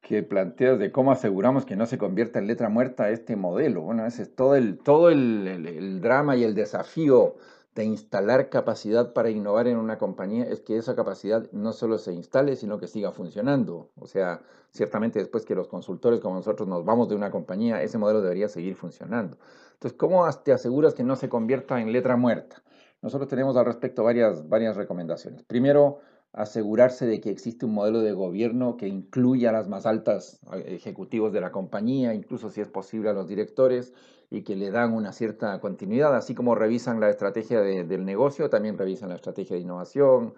que 0.00 0.22
planteas 0.22 0.78
de 0.78 0.92
cómo 0.92 1.12
aseguramos 1.12 1.66
que 1.66 1.76
no 1.76 1.86
se 1.86 1.98
convierta 1.98 2.38
en 2.38 2.46
letra 2.46 2.68
muerta 2.68 3.10
este 3.10 3.36
modelo. 3.36 3.82
Bueno, 3.82 4.06
ese 4.06 4.22
es 4.22 4.34
todo 4.34 4.56
el, 4.56 4.78
todo 4.78 5.10
el, 5.10 5.46
el 5.46 6.00
drama 6.00 6.36
y 6.36 6.44
el 6.44 6.54
desafío 6.54 7.36
de 7.76 7.84
instalar 7.84 8.48
capacidad 8.48 9.12
para 9.12 9.28
innovar 9.28 9.68
en 9.68 9.76
una 9.76 9.98
compañía 9.98 10.44
es 10.44 10.60
que 10.60 10.78
esa 10.78 10.96
capacidad 10.96 11.46
no 11.52 11.74
solo 11.74 11.98
se 11.98 12.14
instale, 12.14 12.56
sino 12.56 12.78
que 12.78 12.88
siga 12.88 13.12
funcionando. 13.12 13.90
O 13.96 14.06
sea, 14.06 14.40
ciertamente 14.70 15.18
después 15.18 15.44
que 15.44 15.54
los 15.54 15.68
consultores 15.68 16.20
como 16.20 16.36
nosotros 16.36 16.66
nos 16.66 16.86
vamos 16.86 17.10
de 17.10 17.16
una 17.16 17.30
compañía, 17.30 17.82
ese 17.82 17.98
modelo 17.98 18.22
debería 18.22 18.48
seguir 18.48 18.76
funcionando. 18.76 19.36
Entonces, 19.74 19.92
¿cómo 19.98 20.26
te 20.42 20.54
aseguras 20.54 20.94
que 20.94 21.04
no 21.04 21.16
se 21.16 21.28
convierta 21.28 21.78
en 21.78 21.92
letra 21.92 22.16
muerta? 22.16 22.62
Nosotros 23.02 23.28
tenemos 23.28 23.58
al 23.58 23.66
respecto 23.66 24.02
varias, 24.02 24.48
varias 24.48 24.74
recomendaciones. 24.74 25.42
Primero, 25.42 25.98
asegurarse 26.36 27.06
de 27.06 27.20
que 27.20 27.30
existe 27.30 27.64
un 27.64 27.72
modelo 27.72 28.00
de 28.00 28.12
gobierno 28.12 28.76
que 28.76 28.86
incluya 28.86 29.48
a 29.48 29.52
las 29.52 29.68
más 29.68 29.86
altas 29.86 30.38
ejecutivos 30.66 31.32
de 31.32 31.40
la 31.40 31.50
compañía, 31.50 32.12
incluso 32.12 32.50
si 32.50 32.60
es 32.60 32.68
posible 32.68 33.08
a 33.08 33.14
los 33.14 33.26
directores, 33.26 33.94
y 34.30 34.42
que 34.42 34.54
le 34.54 34.70
dan 34.70 34.92
una 34.92 35.12
cierta 35.12 35.58
continuidad, 35.60 36.14
así 36.14 36.34
como 36.34 36.54
revisan 36.54 37.00
la 37.00 37.08
estrategia 37.08 37.60
del 37.60 38.04
negocio, 38.04 38.50
también 38.50 38.76
revisan 38.76 39.08
la 39.08 39.14
estrategia 39.14 39.56
de 39.56 39.62
innovación, 39.62 40.34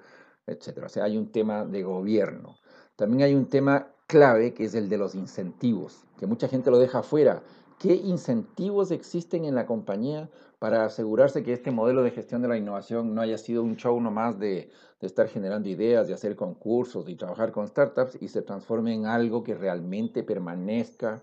etc. 0.46 0.84
O 0.84 0.88
sea, 0.88 1.04
hay 1.04 1.16
un 1.16 1.32
tema 1.32 1.64
de 1.64 1.82
gobierno. 1.82 2.56
También 2.94 3.22
hay 3.22 3.34
un 3.34 3.46
tema 3.46 3.88
clave 4.06 4.54
que 4.54 4.64
es 4.64 4.74
el 4.74 4.88
de 4.88 4.98
los 4.98 5.16
incentivos, 5.16 6.04
que 6.18 6.26
mucha 6.26 6.46
gente 6.46 6.70
lo 6.70 6.78
deja 6.78 7.00
afuera. 7.00 7.42
¿Qué 7.78 7.94
incentivos 7.94 8.90
existen 8.90 9.44
en 9.44 9.54
la 9.54 9.66
compañía 9.66 10.28
para 10.58 10.84
asegurarse 10.84 11.44
que 11.44 11.52
este 11.52 11.70
modelo 11.70 12.02
de 12.02 12.10
gestión 12.10 12.42
de 12.42 12.48
la 12.48 12.56
innovación 12.56 13.14
no 13.14 13.20
haya 13.20 13.38
sido 13.38 13.62
un 13.62 13.76
show 13.76 14.00
nomás 14.00 14.38
de, 14.38 14.70
de 15.00 15.06
estar 15.06 15.28
generando 15.28 15.68
ideas, 15.68 16.08
de 16.08 16.14
hacer 16.14 16.34
concursos 16.34 17.08
y 17.08 17.14
trabajar 17.14 17.52
con 17.52 17.68
startups 17.68 18.20
y 18.20 18.28
se 18.28 18.42
transforme 18.42 18.94
en 18.94 19.06
algo 19.06 19.44
que 19.44 19.54
realmente 19.54 20.24
permanezca 20.24 21.22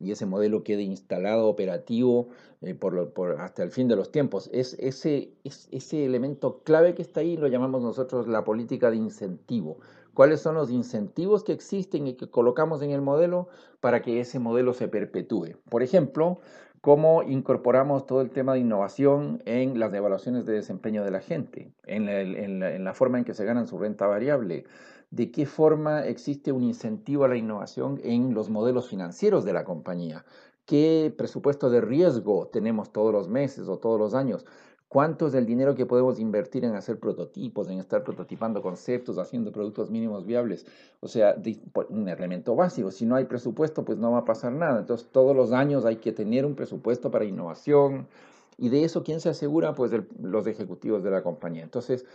y 0.00 0.12
ese 0.12 0.26
modelo 0.26 0.62
quede 0.62 0.82
instalado, 0.82 1.48
operativo, 1.48 2.28
eh, 2.62 2.78
hasta 3.38 3.62
el 3.62 3.70
fin 3.70 3.88
de 3.88 3.96
los 3.96 4.12
tiempos. 4.12 4.48
Es 4.52 4.74
ese, 4.74 5.32
es, 5.44 5.68
ese 5.72 6.04
elemento 6.04 6.60
clave 6.62 6.94
que 6.94 7.02
está 7.02 7.20
ahí 7.20 7.36
lo 7.36 7.48
llamamos 7.48 7.82
nosotros 7.82 8.28
la 8.28 8.44
política 8.44 8.90
de 8.90 8.96
incentivo. 8.96 9.78
¿Cuáles 10.18 10.40
son 10.40 10.56
los 10.56 10.72
incentivos 10.72 11.44
que 11.44 11.52
existen 11.52 12.08
y 12.08 12.14
que 12.14 12.28
colocamos 12.28 12.82
en 12.82 12.90
el 12.90 13.00
modelo 13.00 13.46
para 13.78 14.02
que 14.02 14.18
ese 14.18 14.40
modelo 14.40 14.74
se 14.74 14.88
perpetúe? 14.88 15.58
Por 15.70 15.84
ejemplo, 15.84 16.40
cómo 16.80 17.22
incorporamos 17.22 18.04
todo 18.04 18.20
el 18.20 18.30
tema 18.30 18.54
de 18.54 18.58
innovación 18.58 19.40
en 19.46 19.78
las 19.78 19.94
evaluaciones 19.94 20.44
de 20.44 20.54
desempeño 20.54 21.04
de 21.04 21.12
la 21.12 21.20
gente, 21.20 21.72
en 21.86 22.58
la, 22.84 22.94
forma 22.94 23.18
en 23.18 23.24
que 23.24 23.32
se 23.32 23.44
ganan 23.44 23.68
su 23.68 23.78
renta 23.78 24.08
variable, 24.08 24.64
de 25.12 25.30
qué 25.30 25.46
forma 25.46 26.04
existe 26.04 26.50
un 26.50 26.64
incentivo 26.64 27.24
a 27.24 27.28
la 27.28 27.36
innovación 27.36 28.00
en 28.02 28.34
los 28.34 28.50
modelos 28.50 28.88
financieros 28.88 29.44
de 29.44 29.52
la 29.52 29.62
compañía, 29.62 30.24
qué 30.66 31.14
presupuesto 31.16 31.70
de 31.70 31.80
riesgo 31.80 32.48
tenemos 32.48 32.92
todos 32.92 33.12
los 33.12 33.28
meses 33.28 33.68
o 33.68 33.78
todos 33.78 34.00
los 34.00 34.14
años, 34.14 34.44
cuánto 34.88 35.26
es 35.26 35.34
el 35.34 35.46
dinero 35.46 35.74
que 35.74 35.86
podemos 35.86 36.18
invertir 36.18 36.64
en 36.64 36.74
hacer 36.74 36.98
prototipos, 36.98 37.68
en 37.68 37.78
estar 37.78 38.02
prototipando 38.02 38.62
conceptos, 38.62 39.18
haciendo 39.18 39.52
productos 39.52 39.90
mínimos 39.90 40.26
viables. 40.26 40.66
O 41.00 41.08
sea, 41.08 41.36
un 41.90 42.08
elemento 42.08 42.56
básico. 42.56 42.90
Si 42.90 43.06
no 43.06 43.16
hay 43.16 43.24
presupuesto, 43.26 43.84
pues 43.84 43.98
no 43.98 44.12
va 44.12 44.18
a 44.18 44.24
pasar 44.24 44.52
nada. 44.52 44.80
Entonces, 44.80 45.08
todos 45.12 45.36
los 45.36 45.52
años 45.52 45.84
hay 45.84 45.96
que 45.96 46.12
tener 46.12 46.46
un 46.46 46.54
presupuesto 46.54 47.10
para 47.10 47.24
innovación. 47.24 48.08
Y 48.56 48.70
de 48.70 48.84
eso, 48.84 49.04
¿quién 49.04 49.20
se 49.20 49.28
asegura? 49.28 49.74
Pues 49.74 49.92
los 50.20 50.46
ejecutivos 50.46 51.04
de 51.04 51.10
la 51.10 51.22
compañía. 51.22 51.62
Entonces, 51.62 52.06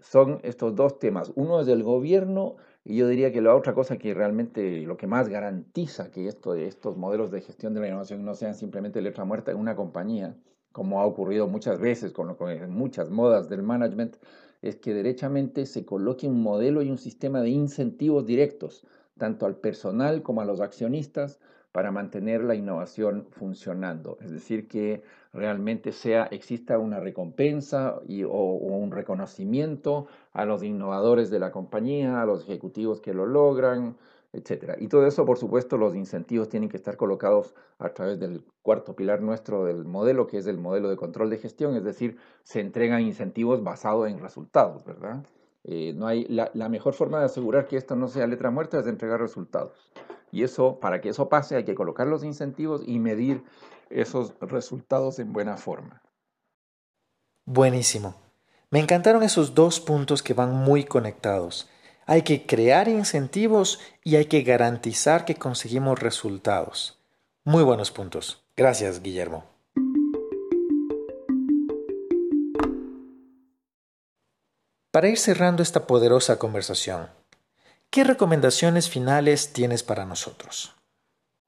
son 0.00 0.40
estos 0.42 0.74
dos 0.74 0.98
temas. 0.98 1.32
Uno 1.34 1.60
es 1.60 1.66
del 1.66 1.82
gobierno 1.82 2.56
y 2.84 2.96
yo 2.96 3.08
diría 3.08 3.32
que 3.32 3.42
la 3.42 3.54
otra 3.54 3.74
cosa 3.74 3.98
que 3.98 4.14
realmente 4.14 4.80
lo 4.82 4.96
que 4.96 5.06
más 5.06 5.28
garantiza 5.28 6.10
que 6.10 6.26
esto, 6.26 6.54
estos 6.54 6.96
modelos 6.96 7.30
de 7.30 7.42
gestión 7.42 7.74
de 7.74 7.80
la 7.80 7.88
innovación 7.88 8.24
no 8.24 8.34
sean 8.34 8.54
simplemente 8.54 9.02
letra 9.02 9.24
muerta 9.24 9.50
en 9.50 9.58
una 9.58 9.76
compañía, 9.76 10.34
como 10.72 11.00
ha 11.00 11.06
ocurrido 11.06 11.46
muchas 11.46 11.80
veces 11.80 12.12
con, 12.12 12.34
con 12.34 12.70
muchas 12.70 13.10
modas 13.10 13.48
del 13.48 13.62
management, 13.62 14.16
es 14.62 14.76
que 14.76 14.94
derechamente 14.94 15.66
se 15.66 15.84
coloque 15.84 16.26
un 16.26 16.42
modelo 16.42 16.82
y 16.82 16.90
un 16.90 16.98
sistema 16.98 17.40
de 17.40 17.50
incentivos 17.50 18.26
directos, 18.26 18.86
tanto 19.18 19.46
al 19.46 19.56
personal 19.56 20.22
como 20.22 20.40
a 20.40 20.44
los 20.44 20.60
accionistas, 20.60 21.40
para 21.72 21.92
mantener 21.92 22.42
la 22.42 22.56
innovación 22.56 23.26
funcionando. 23.30 24.18
Es 24.20 24.32
decir, 24.32 24.66
que 24.66 25.02
realmente 25.32 25.92
sea, 25.92 26.24
exista 26.24 26.78
una 26.78 26.98
recompensa 26.98 28.00
y, 28.08 28.24
o, 28.24 28.32
o, 28.32 28.76
un 28.76 28.90
reconocimiento 28.90 30.08
a 30.32 30.44
los 30.44 30.64
innovadores 30.64 31.30
de 31.30 31.38
la 31.38 31.52
compañía, 31.52 32.20
a 32.20 32.26
los 32.26 32.42
ejecutivos 32.42 33.00
que 33.00 33.14
lo 33.14 33.26
logran, 33.26 33.96
etc. 34.32 34.76
Y 34.78 34.88
todo 34.88 35.06
eso, 35.06 35.24
por 35.24 35.38
supuesto, 35.38 35.76
los 35.76 35.94
incentivos 35.94 36.48
tienen 36.48 36.68
que 36.68 36.76
estar 36.76 36.96
colocados 36.96 37.54
a 37.78 37.90
través 37.90 38.18
del 38.20 38.44
cuarto 38.62 38.94
pilar 38.94 39.20
nuestro 39.22 39.64
del 39.64 39.84
modelo, 39.84 40.26
que 40.26 40.38
es 40.38 40.46
el 40.46 40.58
modelo 40.58 40.88
de 40.88 40.96
control 40.96 41.30
de 41.30 41.38
gestión, 41.38 41.74
es 41.76 41.84
decir, 41.84 42.18
se 42.42 42.60
entregan 42.60 43.02
incentivos 43.02 43.62
basados 43.62 44.08
en 44.08 44.20
resultados, 44.20 44.84
¿verdad? 44.84 45.24
Eh, 45.64 45.92
no 45.94 46.06
hay, 46.06 46.24
la, 46.24 46.50
la 46.54 46.68
mejor 46.68 46.94
forma 46.94 47.18
de 47.18 47.26
asegurar 47.26 47.66
que 47.66 47.76
esto 47.76 47.96
no 47.96 48.08
sea 48.08 48.26
letra 48.26 48.50
muerta 48.50 48.78
es 48.78 48.84
de 48.84 48.90
entregar 48.90 49.20
resultados. 49.20 49.90
Y 50.32 50.44
eso, 50.44 50.78
para 50.80 51.00
que 51.00 51.08
eso 51.08 51.28
pase, 51.28 51.56
hay 51.56 51.64
que 51.64 51.74
colocar 51.74 52.06
los 52.06 52.24
incentivos 52.24 52.82
y 52.86 52.98
medir 52.98 53.42
esos 53.90 54.34
resultados 54.40 55.18
en 55.18 55.32
buena 55.32 55.56
forma. 55.56 56.02
Buenísimo. 57.44 58.14
Me 58.70 58.78
encantaron 58.78 59.24
esos 59.24 59.54
dos 59.54 59.80
puntos 59.80 60.22
que 60.22 60.34
van 60.34 60.54
muy 60.54 60.84
conectados. 60.84 61.68
Hay 62.10 62.22
que 62.22 62.44
crear 62.44 62.88
incentivos 62.88 63.78
y 64.02 64.16
hay 64.16 64.24
que 64.24 64.42
garantizar 64.42 65.24
que 65.24 65.36
conseguimos 65.36 66.00
resultados. 66.00 66.98
Muy 67.44 67.62
buenos 67.62 67.92
puntos. 67.92 68.42
Gracias, 68.56 69.00
Guillermo. 69.00 69.44
Para 74.90 75.08
ir 75.08 75.18
cerrando 75.18 75.62
esta 75.62 75.86
poderosa 75.86 76.36
conversación, 76.36 77.10
¿Qué 77.90 78.02
recomendaciones 78.02 78.90
finales 78.90 79.52
tienes 79.52 79.84
para 79.84 80.04
nosotros? 80.04 80.74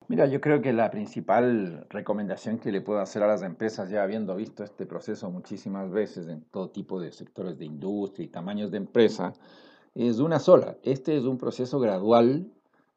Mira, 0.07 0.26
yo 0.26 0.40
creo 0.40 0.62
que 0.62 0.73
la 0.73 0.92
principal 0.92 1.87
recomendación 1.90 2.59
que 2.59 2.71
le 2.71 2.81
puedo 2.81 3.00
hacer 3.00 3.25
a 3.25 3.26
las 3.26 3.42
empresas, 3.42 3.90
ya 3.90 4.04
habiendo 4.04 4.37
visto 4.37 4.62
este 4.62 4.87
proceso 4.87 5.28
muchísimas 5.28 5.90
veces 5.90 6.28
en 6.28 6.42
todo 6.50 6.71
tipo 6.71 7.00
de 7.00 7.11
sectores 7.11 7.59
de 7.59 7.64
industria 7.64 8.26
y 8.26 8.28
tamaños 8.28 8.71
de 8.71 8.78
empresa, 8.78 9.33
es 9.95 10.19
una 10.19 10.39
sola. 10.39 10.77
Este 10.83 11.17
es 11.17 11.25
un 11.25 11.39
proceso 11.39 11.79
gradual, 11.79 12.51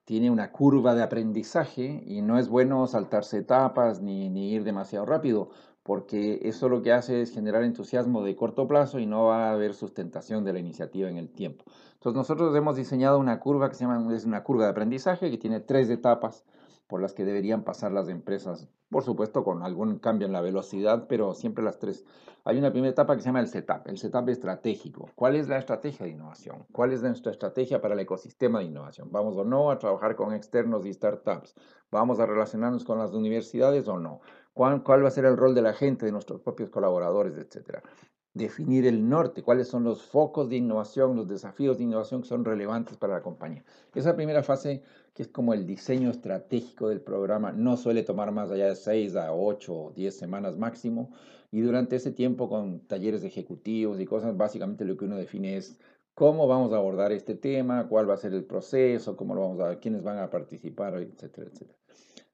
tiene 0.06 0.30
una 0.32 0.52
curva 0.52 0.96
de 0.96 1.04
aprendizaje 1.04 2.04
y 2.06 2.22
no 2.22 2.38
es 2.38 2.48
bueno 2.48 2.86
saltarse 2.88 3.40
etapas 3.40 4.02
ni, 4.02 4.52
ir 4.52 4.64
demasiado 4.64 5.06
rápido, 5.06 5.50
porque 5.84 6.40
eso 6.44 6.70
lo 6.70 6.82
que 6.82 6.94
hace 6.94 7.22
es 7.22 7.32
generar 7.32 7.64
entusiasmo 7.64 8.24
de 8.24 8.36
corto 8.36 8.68
plazo 8.68 9.00
y 9.00 9.06
no 9.06 9.26
va 9.26 9.50
a 9.50 9.54
haber 9.54 9.74
sustentación 9.74 10.44
de 10.44 10.54
la 10.54 10.60
iniciativa 10.60 11.10
en 11.10 11.18
el 11.18 11.30
tiempo. 11.30 11.66
Entonces 11.94 12.18
nosotros 12.18 12.56
hemos 12.56 12.76
diseñado 12.76 13.20
una 13.20 13.40
curva 13.40 13.70
que 13.70 13.76
se 13.76 13.86
llama 13.86 14.16
es 14.16 14.26
una 14.26 14.44
curva 14.44 14.66
de 14.66 14.72
aprendizaje 14.72 15.32
que 15.32 15.38
tiene 15.38 15.60
tres 15.60 15.90
etapas 15.90 16.46
por 16.88 17.02
las 17.02 17.14
que 17.14 17.26
deberían 17.26 17.64
pasar 17.64 17.92
las 17.92 18.10
empresas, 18.10 18.68
por 18.90 19.04
supuesto 19.04 19.44
con 19.44 19.64
algún 19.64 20.00
cambio 20.00 20.28
en 20.28 20.34
la 20.34 20.42
velocidad, 20.42 21.08
pero 21.08 21.34
siempre 21.34 21.64
las 21.64 21.80
tres. 21.80 22.06
Hay 22.44 22.58
una 22.60 22.72
primera 22.72 22.92
etapa 22.92 23.16
que 23.16 23.22
se 23.22 23.28
llama 23.28 23.40
el 23.40 23.48
setup, 23.48 23.88
el 23.88 23.98
setup 23.98 24.30
estratégico. 24.30 25.10
¿Cuál 25.16 25.36
es 25.36 25.50
la 25.50 25.58
estrategia 25.58 26.06
de 26.06 26.12
innovación? 26.12 26.66
¿Cuál 26.72 26.94
es 26.94 27.02
nuestra 27.02 27.32
estrategia 27.32 27.82
para 27.82 27.96
el 27.96 28.00
ecosistema 28.00 28.60
de 28.60 28.66
innovación? 28.66 29.12
¿Vamos 29.12 29.36
o 29.36 29.44
no 29.44 29.72
a 29.72 29.80
trabajar 29.80 30.16
con 30.16 30.34
externos 30.34 30.86
y 30.86 30.94
startups? 30.94 31.56
¿Vamos 31.90 32.20
a 32.20 32.26
relacionarnos 32.26 32.86
con 32.86 33.00
las 33.00 33.12
universidades 33.14 33.88
o 33.88 34.00
no? 34.00 34.22
cuál, 34.54 35.04
va 35.04 35.08
a 35.08 35.12
ser 35.12 35.26
el 35.26 35.38
rol 35.38 35.54
de 35.54 35.62
la 35.62 35.74
gente, 35.74 36.06
de 36.06 36.12
nuestros 36.12 36.42
propios 36.42 36.70
colaboradores, 36.70 37.36
etcétera. 37.38 37.84
Definir 38.36 38.86
el 38.86 39.08
norte, 39.08 39.44
cuáles 39.44 39.70
son 39.70 39.86
los 39.86 40.04
focos 40.04 40.50
de 40.50 40.58
innovación, 40.58 41.16
los 41.16 41.30
desafíos 41.30 41.78
de 41.78 41.86
innovación 41.86 42.22
que 42.22 42.28
son 42.28 42.44
relevantes 42.44 42.98
para 42.98 43.14
la 43.14 43.22
compañía. 43.22 43.64
Esa 43.94 44.18
primera 44.18 44.44
fase, 44.44 44.84
que 45.14 45.24
es 45.24 45.30
como 45.30 45.54
el 45.54 45.66
diseño 45.66 46.10
estratégico 46.10 46.90
del 46.90 47.00
programa, 47.00 47.54
no 47.54 47.78
suele 47.78 48.04
tomar 48.04 48.34
más 48.34 48.52
allá 48.52 48.68
de 48.68 48.76
6 48.76 49.16
a 49.16 49.34
8 49.34 49.74
o 49.74 49.92
10 49.92 50.18
semanas 50.18 50.58
máximo. 50.58 51.12
Y 51.50 51.62
durante 51.62 51.96
ese 51.96 52.12
tiempo, 52.12 52.50
con 52.50 52.82
talleres 52.82 53.24
ejecutivos 53.24 54.02
y 54.02 54.06
cosas, 54.06 54.36
básicamente 54.36 54.84
lo 54.84 54.98
que 54.98 55.06
uno 55.06 55.16
define 55.16 55.56
es 55.56 55.80
cómo 56.14 56.46
vamos 56.46 56.74
a 56.74 56.76
abordar 56.76 57.14
este 57.14 57.36
tema, 57.36 57.88
cuál 57.88 58.10
va 58.10 58.16
a 58.16 58.18
ser 58.18 58.34
el 58.34 58.44
proceso, 58.44 59.16
cómo 59.16 59.34
lo 59.34 59.42
vamos 59.48 59.62
a, 59.62 59.80
quiénes 59.80 60.04
van 60.04 60.18
a 60.18 60.30
participar, 60.30 60.96
etcétera, 60.96 61.50
etcétera. 61.50 61.80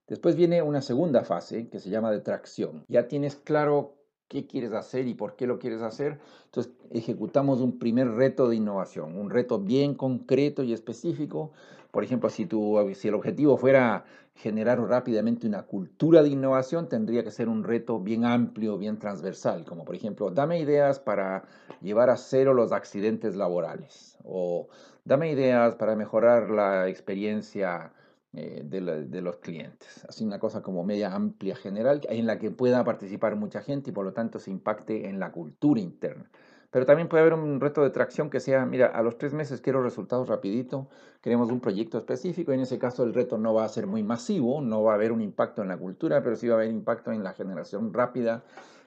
Después 0.07 0.35
viene 0.35 0.63
una 0.63 0.81
segunda 0.81 1.23
fase 1.23 1.69
que 1.69 1.79
se 1.79 1.91
llama 1.91 2.11
de 2.11 2.21
tracción. 2.21 2.85
Ya 2.87 3.07
tienes 3.07 3.35
claro 3.35 4.00
qué 4.31 4.47
quieres 4.47 4.71
hacer 4.71 5.07
y 5.07 5.13
por 5.13 5.35
qué 5.35 5.45
lo 5.45 5.59
quieres 5.59 5.81
hacer. 5.81 6.17
Entonces 6.45 6.71
ejecutamos 6.89 7.59
un 7.59 7.77
primer 7.77 8.07
reto 8.11 8.47
de 8.47 8.55
innovación, 8.55 9.17
un 9.17 9.29
reto 9.29 9.59
bien 9.59 9.93
concreto 9.93 10.63
y 10.63 10.71
específico. 10.71 11.51
Por 11.91 12.05
ejemplo, 12.05 12.29
si, 12.29 12.45
tu, 12.45 12.77
si 12.95 13.09
el 13.09 13.15
objetivo 13.15 13.57
fuera 13.57 14.05
generar 14.35 14.79
rápidamente 14.79 15.47
una 15.47 15.63
cultura 15.63 16.23
de 16.23 16.29
innovación, 16.29 16.87
tendría 16.87 17.25
que 17.25 17.31
ser 17.31 17.49
un 17.49 17.65
reto 17.65 17.99
bien 17.99 18.23
amplio, 18.23 18.77
bien 18.77 18.97
transversal, 18.99 19.65
como 19.65 19.83
por 19.83 19.95
ejemplo, 19.95 20.31
dame 20.31 20.61
ideas 20.61 21.01
para 21.01 21.43
llevar 21.81 22.09
a 22.09 22.15
cero 22.15 22.53
los 22.53 22.71
accidentes 22.71 23.35
laborales 23.35 24.17
o 24.23 24.69
dame 25.03 25.29
ideas 25.29 25.75
para 25.75 25.97
mejorar 25.97 26.49
la 26.49 26.87
experiencia 26.87 27.91
eh, 28.33 28.61
de, 28.63 29.05
de, 29.05 29.21
los 29.21 29.37
clientes. 29.37 30.05
Así 30.07 30.23
una 30.23 30.39
cosa 30.39 30.61
como 30.61 30.83
media 30.83 31.13
amplia 31.13 31.55
general 31.55 32.01
en 32.09 32.25
la 32.25 32.39
que 32.39 32.49
pueda 32.49 32.83
participar 32.83 33.35
mucha 33.35 33.61
gente 33.61 33.89
y 33.89 33.93
por 33.93 34.05
lo 34.05 34.13
tanto 34.13 34.39
se 34.39 34.51
impacte 34.51 35.09
en 35.09 35.19
la 35.19 35.31
cultura 35.31 35.81
interna. 35.81 36.29
Pero 36.71 36.85
también 36.85 37.09
puede 37.09 37.21
haber 37.21 37.33
un 37.33 37.59
reto 37.59 37.83
de 37.83 37.89
tracción 37.89 38.29
que 38.29 38.39
sea, 38.39 38.65
mira, 38.65 38.87
a 38.87 39.03
los 39.03 39.17
tres 39.17 39.33
meses 39.33 39.59
quiero 39.59 39.83
resultados 39.83 40.29
rapidito, 40.29 40.87
queremos 41.21 41.51
un 41.51 41.59
proyecto 41.59 41.97
específico, 41.97 42.51
y 42.51 42.55
en 42.55 42.61
ese 42.61 42.79
caso 42.79 43.03
el 43.03 43.13
reto 43.13 43.37
no 43.37 43.53
va 43.53 43.65
a 43.65 43.69
ser 43.69 43.87
muy 43.87 44.03
masivo, 44.03 44.61
no 44.61 44.81
va 44.81 44.93
a 44.93 44.95
haber 44.95 45.11
un 45.11 45.21
impacto 45.21 45.61
en 45.61 45.67
la 45.67 45.77
cultura, 45.77 46.23
pero 46.23 46.37
sí 46.37 46.47
va 46.47 46.53
a 46.53 46.57
haber 46.59 46.71
impacto 46.71 47.11
en 47.11 47.25
la 47.25 47.33
generación 47.33 47.93
rápida 47.93 48.43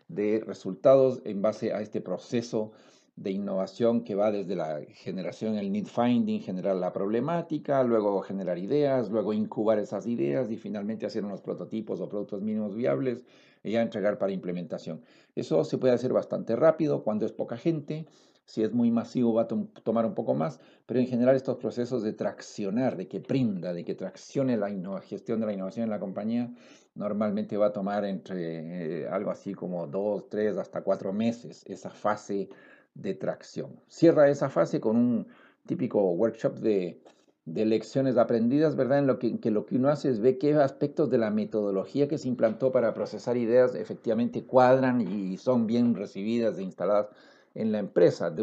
de 0.08 0.42
resultados 0.46 1.20
en 1.24 1.42
base 1.42 1.74
a 1.74 1.82
este 1.82 2.00
proceso 2.00 2.72
de 3.16 3.30
innovación 3.30 4.02
que 4.02 4.14
va 4.16 4.33
desde 4.33 4.56
la 4.56 4.80
generación, 4.88 5.54
el 5.56 5.71
need 5.71 5.87
finding, 5.87 6.40
generar 6.40 6.76
la 6.76 6.92
problemática, 6.92 7.85
luego 7.85 8.21
generar 8.23 8.59
ideas, 8.59 9.09
luego 9.09 9.33
incubar 9.33 9.78
esas 9.78 10.06
ideas 10.06 10.50
y 10.50 10.56
finalmente 10.56 11.06
hacer 11.06 11.25
unos 11.25 11.40
prototipos 11.40 12.00
o 12.00 12.09
productos 12.09 12.42
mínimos 12.42 12.75
viables 12.75 13.25
y 13.62 13.73
ya 13.73 13.83
entregar 13.83 14.18
para 14.18 14.33
implementación. 14.33 15.04
Eso 15.37 15.62
se 15.64 15.78
puede 15.78 15.94
hacer 15.94 16.12
bastante 16.12 16.56
rápido 16.56 17.04
cuando 17.04 17.25
es 17.26 17.33
poca 17.33 17.56
gente, 17.56 18.06
Si 18.47 18.62
es 18.62 18.73
muy 18.75 18.90
masivo 18.90 19.33
va 19.33 19.42
a 19.42 19.49
tomar 19.49 20.04
un 20.04 20.14
poco 20.14 20.35
más, 20.35 20.61
pero 20.87 21.00
en 21.00 21.06
general 21.06 21.35
estos 21.35 21.56
procesos 21.56 22.02
de 22.02 22.12
traccionar, 22.12 22.97
de 22.97 23.09
que 23.09 23.21
prinda, 23.21 23.73
de 23.73 23.85
que 23.85 23.94
traccione 23.94 24.59
la 24.59 24.68
gestión 25.00 25.40
de 25.40 25.47
la 25.47 25.54
innovación 25.54 25.85
en 25.85 25.90
la 25.90 25.99
compañía, 25.99 26.52
normalmente 26.94 27.56
va 27.56 27.66
a 27.68 27.73
tomar 27.73 28.04
entre 28.04 29.04
eh, 29.04 29.09
algo 29.09 29.30
así 29.30 29.54
como 29.54 29.87
dos, 29.87 30.28
tres, 30.28 30.59
hasta 30.59 30.83
cuatro 30.83 31.12
meses 31.12 31.64
esa 31.66 31.90
fase 31.90 32.49
de 32.94 33.14
tracción. 33.14 33.80
Cierra 33.88 34.28
esa 34.28 34.50
fase 34.50 34.80
con 34.80 34.96
un 34.96 35.26
típico 35.66 36.00
workshop 36.12 36.58
de, 36.58 37.02
de 37.44 37.66
lecciones 37.66 38.16
aprendidas, 38.16 38.74
¿verdad? 38.76 38.98
En 38.98 39.06
lo 39.06 39.18
que, 39.18 39.38
lo 39.50 39.66
que 39.66 39.76
uno 39.76 39.88
hace 39.88 40.08
es 40.08 40.20
ver 40.20 40.38
qué 40.38 40.54
aspectos 40.54 41.10
de 41.10 41.18
la 41.18 41.30
metodología 41.30 42.08
que 42.08 42.18
se 42.18 42.28
implantó 42.28 42.72
para 42.72 42.94
procesar 42.94 43.36
ideas 43.36 43.74
efectivamente 43.74 44.44
cuadran 44.44 45.00
y 45.00 45.36
son 45.36 45.66
bien 45.66 45.94
recibidas 45.94 46.58
e 46.58 46.62
instaladas 46.62 47.08
en 47.54 47.72
la 47.72 47.78
empresa. 47.78 48.30
De 48.30 48.42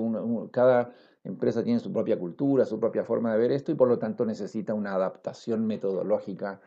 cada 0.51 0.93
empresa 1.23 1.63
tiene 1.63 1.79
su 1.79 1.91
propia 1.91 2.19
cultura, 2.19 2.65
su 2.65 2.79
propia 2.79 3.03
forma 3.03 3.33
de 3.33 3.39
ver 3.39 3.51
esto 3.51 3.71
y 3.71 3.75
por 3.75 3.87
lo 3.87 3.97
tanto 3.97 4.25
necesita 4.25 4.73
una 4.73 4.93
adaptación 4.93 5.65
metodológica 5.65 6.61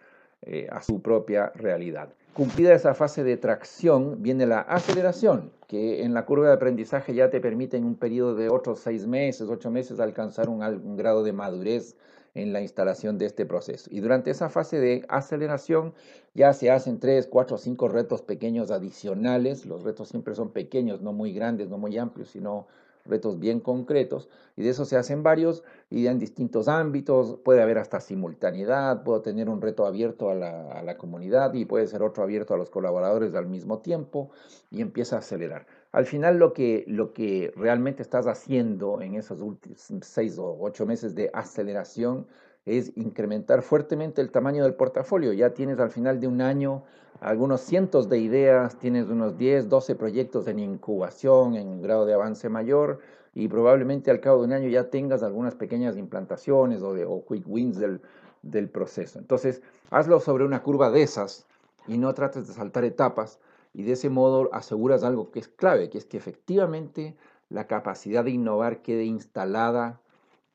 eh, 0.47 0.69
a 0.71 0.83
su 0.83 1.01
propia 1.01 1.53
realidad. 1.55 2.09
Cumplida 2.35 2.75
esa 2.75 2.95
fase 2.95 3.23
de 3.23 3.37
tracción, 3.37 4.23
viene 4.23 4.47
la 4.47 4.61
aceleración, 4.61 5.53
que 5.69 6.03
en 6.03 6.15
la 6.15 6.25
curva 6.25 6.49
de 6.49 6.55
aprendizaje 6.55 7.15
ya 7.15 7.31
te 7.31 7.41
permite 7.41 7.77
en 7.77 7.85
un 7.85 7.95
periodo 7.95 8.35
de 8.35 8.49
otros 8.49 8.81
seis 8.81 9.07
meses, 9.07 9.49
ocho 9.49 9.71
meses, 9.71 10.01
alcanzar 10.01 10.49
un, 10.49 10.63
un 10.63 10.97
grado 10.97 11.23
de 11.23 11.33
madurez 11.33 11.97
en 12.35 12.53
la 12.53 12.61
instalación 12.61 13.17
de 13.19 13.27
este 13.27 13.47
proceso. 13.47 13.89
Y 13.93 14.01
durante 14.01 14.31
esa 14.31 14.49
fase 14.51 14.81
de 14.81 15.05
aceleración 15.09 15.95
ya 16.35 16.53
se 16.53 16.71
hacen 16.71 16.99
tres, 16.99 17.29
cuatro, 17.29 17.57
cinco 17.57 17.87
retos 17.89 18.23
pequeños 18.23 18.73
adicionales. 18.73 19.65
Los 19.67 19.85
retos 19.85 20.09
siempre 20.09 20.35
son 20.35 20.51
pequeños, 20.51 21.01
no 21.01 21.13
muy 21.13 21.33
grandes, 21.33 21.69
no 21.69 21.79
muy 21.79 21.97
amplios, 21.97 22.31
sino 22.31 22.67
retos 23.05 23.39
bien 23.39 23.61
concretos, 23.61 24.29
y 24.57 24.63
de 24.63 24.71
eso 24.71 24.85
se 24.85 24.97
hacen 24.97 25.23
varios 25.23 25.63
y 25.91 26.07
en 26.07 26.19
distintos 26.19 26.69
ámbitos, 26.69 27.39
puede 27.45 27.63
haber 27.63 27.79
hasta 27.79 28.01
simultaneidad, 28.01 29.03
puedo 29.03 29.21
tener 29.21 29.49
un 29.49 29.61
reto 29.61 29.87
abierto 29.87 30.31
a 30.31 30.35
la, 30.35 30.97
comunidad 30.99 31.53
y 31.55 31.65
puede 31.65 31.87
ser 31.87 32.03
otro 32.03 32.23
abierto 32.23 32.55
a 32.55 32.57
los 32.57 32.71
colaboradores 32.71 33.35
al 33.35 33.47
mismo 33.47 33.79
tiempo 33.79 34.31
y 34.71 34.81
empieza 34.81 35.17
a 35.17 35.19
acelerar. 35.19 35.67
Al 35.93 36.07
final 36.07 36.39
lo 36.39 36.53
que, 36.53 36.85
lo 36.87 37.13
que 37.13 37.53
realmente 37.57 38.03
estás 38.03 38.27
haciendo 38.27 39.01
en 39.03 39.15
esos 39.15 39.41
últimos 39.41 39.81
seis 40.03 40.39
o 40.39 40.57
ocho 40.61 40.87
meses 40.87 41.15
de 41.15 41.31
aceleración 41.33 42.27
es 42.67 42.93
incrementar 42.97 43.63
fuertemente 43.63 44.21
el 44.21 44.31
tamaño 44.31 44.65
del 44.65 44.75
portafolio. 44.75 45.33
Ya 45.33 45.51
tienes 45.51 45.79
al 45.79 45.91
final 45.91 46.21
de 46.21 46.29
un 46.29 46.41
año 46.41 46.85
algunos 47.21 47.61
cientos 47.61 48.09
de 48.09 48.19
ideas, 48.19 48.79
tienes 48.79 49.09
unos 49.09 49.39
10, 49.39 49.69
12 49.69 49.95
proyectos 49.95 50.47
en 50.49 50.59
incubación, 50.59 51.55
en 51.55 51.81
grado 51.83 52.07
de 52.07 52.15
avance 52.15 52.49
mayor, 52.49 53.01
y 53.35 53.49
probablemente 53.49 54.11
al 54.11 54.21
cabo 54.21 54.39
de 54.41 54.47
un 54.47 54.53
año 54.53 54.69
ya 54.69 54.91
tengas 54.91 55.23
algunas 55.23 55.55
pequeñas 55.55 55.97
implantaciones 55.97 56.83
o, 56.83 56.95
de, 56.95 57.07
quick 57.29 57.45
wins 57.47 57.79
del, 57.79 58.01
del 58.43 58.69
proceso. 58.69 59.19
Entonces, 59.19 59.63
hazlo 59.91 60.21
sobre 60.21 60.45
una 60.45 60.63
curva 60.63 60.91
de 60.91 61.03
esas 61.03 61.47
y 61.87 61.99
no 61.99 62.15
trates 62.15 62.47
de 62.47 62.55
saltar 62.55 62.85
etapas 62.85 63.39
y 63.73 63.83
de 63.83 63.93
ese 63.93 64.09
modo 64.09 64.49
aseguras 64.53 65.03
algo 65.03 65.31
que 65.31 65.41
es 65.41 65.49
clave, 65.49 65.91
que 65.91 65.99
es 65.99 66.05
que 66.05 66.17
efectivamente 66.17 67.17
la 67.51 67.67
capacidad 67.67 68.25
de 68.25 68.31
innovar 68.31 68.83
quede 68.83 69.05
instalada 69.05 70.01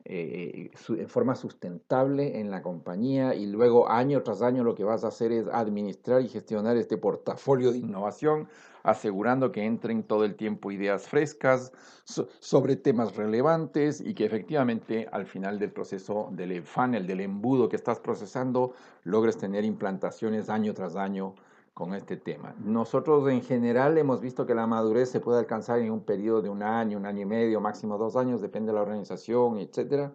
eh, 0.06 0.72
en 0.88 1.10
forma 1.10 1.36
sustentable 1.36 2.40
en 2.40 2.50
la 2.50 2.62
compañía 2.62 3.36
y 3.36 3.46
luego 3.46 3.90
año 3.90 4.24
tras 4.24 4.42
año 4.42 4.64
lo 4.64 4.74
que 4.74 4.86
vas 4.86 5.04
a 5.04 5.10
hacer 5.10 5.34
es 5.34 5.48
administrar 5.52 6.22
y 6.22 6.30
gestionar 6.30 6.78
este 6.78 6.98
portafolio 6.98 7.74
de 7.74 7.80
innovación, 7.80 8.48
asegurando 8.84 9.52
que 9.52 9.66
entren 9.66 10.04
todo 10.04 10.24
el 10.24 10.36
tiempo 10.36 10.72
ideas 10.72 11.08
frescas 11.10 11.74
sobre 12.06 12.78
temas 12.78 13.18
relevantes 13.18 14.00
y 14.00 14.14
que 14.14 14.26
efectivamente 14.26 15.08
al 15.12 15.26
final 15.26 15.60
del 15.60 15.72
proceso 15.72 16.30
del 16.32 16.64
funnel, 16.64 17.06
del 17.06 17.20
embudo 17.20 17.68
que 17.68 17.76
estás 17.76 18.00
procesando, 18.00 18.74
logres 19.04 19.38
tener 19.38 19.66
implantaciones 19.66 20.50
año 20.50 20.74
tras 20.74 20.96
año 20.96 21.36
con 21.80 21.94
este 21.94 22.18
tema. 22.18 22.54
Nosotros 22.60 23.30
en 23.30 23.42
general 23.42 23.98
hemos 23.98 24.20
visto 24.20 24.46
que 24.46 24.54
la 24.54 24.68
madurez 24.68 25.10
se 25.10 25.22
puede 25.22 25.40
alcanzar 25.40 25.80
en 25.80 25.94
un 25.94 26.02
periodo 26.02 26.42
de 26.42 26.50
un 26.50 26.62
año, 26.62 26.98
un 26.98 27.06
año 27.06 27.22
y 27.22 27.26
medio, 27.26 27.62
máximo 27.62 27.98
dos 27.98 28.18
años, 28.18 28.42
depende 28.42 28.74
de 28.74 28.76
la 28.76 28.82
organización, 28.82 29.60
etcétera, 29.60 30.12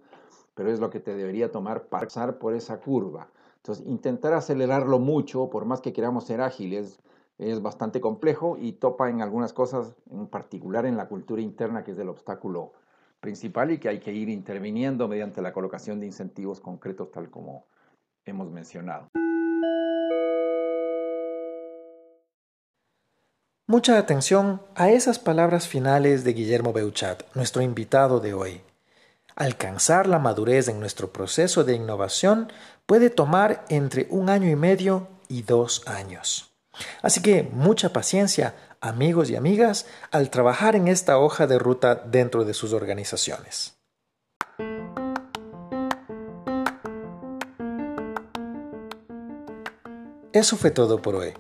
pero 0.55 0.71
es 0.71 0.79
lo 0.79 0.91
que 0.91 1.01
te 1.01 1.17
debería 1.17 1.51
tomar 1.51 1.87
pasar 1.87 2.37
por 2.39 2.53
esa 2.53 2.81
curva. 2.81 3.29
Entonces, 3.57 3.87
intentar 3.87 4.35
acelerarlo 4.35 4.99
mucho, 4.99 5.49
por 5.49 5.65
más 5.65 5.81
que 5.81 5.95
queramos 5.95 6.25
ser 6.25 6.43
ágiles, 6.43 7.01
es 7.39 7.63
bastante 7.63 7.99
complejo 7.99 8.59
y 8.59 8.73
topa 8.73 9.09
en 9.09 9.23
algunas 9.23 9.55
cosas, 9.55 9.97
en 10.11 10.27
particular 10.27 10.85
en 10.85 10.99
la 10.99 11.09
cultura 11.09 11.41
interna, 11.41 11.83
que 11.83 11.93
es 11.93 11.99
el 11.99 12.11
obstáculo 12.11 12.75
principal 13.21 13.71
y 13.71 13.79
que 13.79 13.89
hay 13.89 14.01
que 14.01 14.13
ir 14.13 14.29
interviniendo 14.29 15.09
mediante 15.09 15.41
la 15.41 15.55
colocación 15.55 15.99
de 15.99 16.05
incentivos 16.05 16.61
concretos, 16.61 17.11
tal 17.11 17.31
como 17.31 17.65
hemos 18.27 18.51
mencionado. 18.51 19.09
Mucha 23.75 23.99
atención 23.99 24.63
a 24.77 24.91
esas 24.91 25.19
palabras 25.19 25.67
finales 25.67 26.23
de 26.23 26.33
Guillermo 26.33 26.73
Beuchat, 26.73 27.25
nuestro 27.35 27.61
invitado 27.61 28.21
de 28.21 28.33
hoy. 28.33 28.61
Alcanzar 29.35 30.07
la 30.07 30.21
madurez 30.21 30.69
en 30.69 30.79
nuestro 30.79 31.13
proceso 31.13 31.65
de 31.65 31.75
innovación 31.75 32.53
puede 32.87 33.11
tomar 33.11 33.65
entre 33.69 34.07
un 34.11 34.31
año 34.31 34.49
y 34.49 34.55
medio 34.55 35.09
y 35.27 35.43
dos 35.43 35.83
años. 35.89 36.53
Así 37.03 37.21
que 37.21 37.43
mucha 37.43 37.93
paciencia, 37.93 38.55
amigos 38.81 39.29
y 39.29 39.35
amigas, 39.35 39.87
al 40.13 40.31
trabajar 40.31 40.77
en 40.77 40.87
esta 40.87 41.19
hoja 41.19 41.49
de 41.49 41.59
ruta 41.59 41.97
dentro 41.97 42.45
de 42.45 42.55
sus 42.55 42.73
organizaciones. 42.75 43.75
Eso 50.33 50.57
fue 50.57 50.71
todo 50.71 51.03
por 51.03 51.17
hoy. 51.17 51.35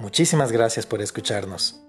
Muchísimas 0.00 0.52
gracias 0.52 0.86
por 0.86 1.02
escucharnos. 1.02 1.80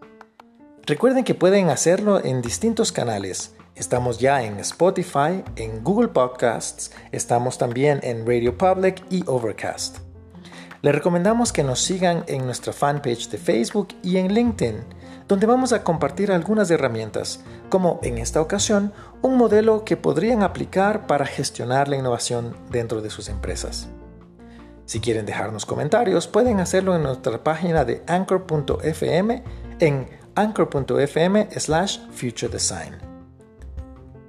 Recuerden 0.88 1.24
que 1.24 1.36
pueden 1.36 1.69
hacerlo 1.69 2.19
en 2.26 2.41
distintos 2.41 2.91
canales. 2.91 3.54
Estamos 3.76 4.17
ya 4.17 4.41
en 4.43 4.60
Spotify, 4.62 5.43
en 5.56 5.84
Google 5.84 6.08
Podcasts, 6.08 6.89
estamos 7.12 7.60
también 7.60 8.00
en 8.02 8.26
Radio 8.26 8.58
Public 8.58 9.04
y 9.12 9.24
Overcast. 9.28 10.00
Les 10.82 10.95
recomendamos 10.95 11.54
que 11.54 11.63
nos 11.63 11.82
sigan 11.82 12.24
en 12.26 12.48
nuestra 12.48 12.74
fanpage 12.74 13.30
de 13.30 13.38
Facebook 13.38 13.89
y 14.02 14.17
en 14.17 14.34
LinkedIn, 14.34 14.78
donde 15.28 15.45
vamos 15.45 15.72
a 15.72 15.84
compartir 15.84 16.32
algunas 16.32 16.72
herramientas, 16.72 17.41
como 17.69 18.00
en 18.02 18.17
esta 18.17 18.41
ocasión 18.41 18.91
un 19.22 19.38
modelo 19.38 19.86
que 19.86 19.98
podrían 19.98 20.41
aplicar 20.41 21.06
para 21.06 21.28
gestionar 21.28 21.88
la 21.88 21.98
innovación 21.98 22.58
dentro 22.72 23.04
de 23.04 23.12
sus 23.12 23.30
empresas. 23.30 23.88
Si 24.89 24.99
quieren 24.99 25.28
dejarnos 25.28 25.67
comentarios, 25.67 26.28
pueden 26.28 26.60
hacerlo 26.60 26.95
en 26.95 27.04
nuestra 27.04 27.43
página 27.43 27.86
de 27.86 28.02
anchor.fm 28.08 29.43
en 29.80 30.10
anchor.fm 30.34 31.47
slash 31.60 31.99
future 32.10 32.52
design. 32.52 32.97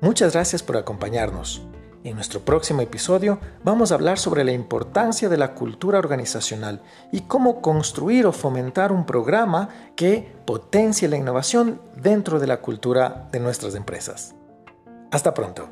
Muchas 0.03 0.35
gracias 0.35 0.63
por 0.63 0.77
acompañarnos. 0.77 1.67
En 2.05 2.17
nuestro 2.17 2.41
próximo 2.41 2.83
episodio 2.83 3.41
vamos 3.65 3.91
a 3.91 3.95
hablar 3.95 4.19
sobre 4.19 4.45
la 4.45 4.53
importancia 4.53 5.31
de 5.31 5.39
la 5.39 5.55
cultura 5.55 5.99
organizacional 5.99 6.83
y 7.11 7.23
cómo 7.23 7.63
construir 7.63 8.27
o 8.27 8.33
fomentar 8.33 8.93
un 8.93 9.07
programa 9.07 9.71
que 9.97 10.31
potencie 10.45 11.09
la 11.09 11.17
innovación 11.17 11.81
dentro 11.97 12.39
de 12.39 12.49
la 12.49 12.61
cultura 12.61 13.31
de 13.33 13.41
nuestras 13.41 13.75
empresas. 13.75 14.35
Hasta 15.11 15.33
pronto. 15.33 15.71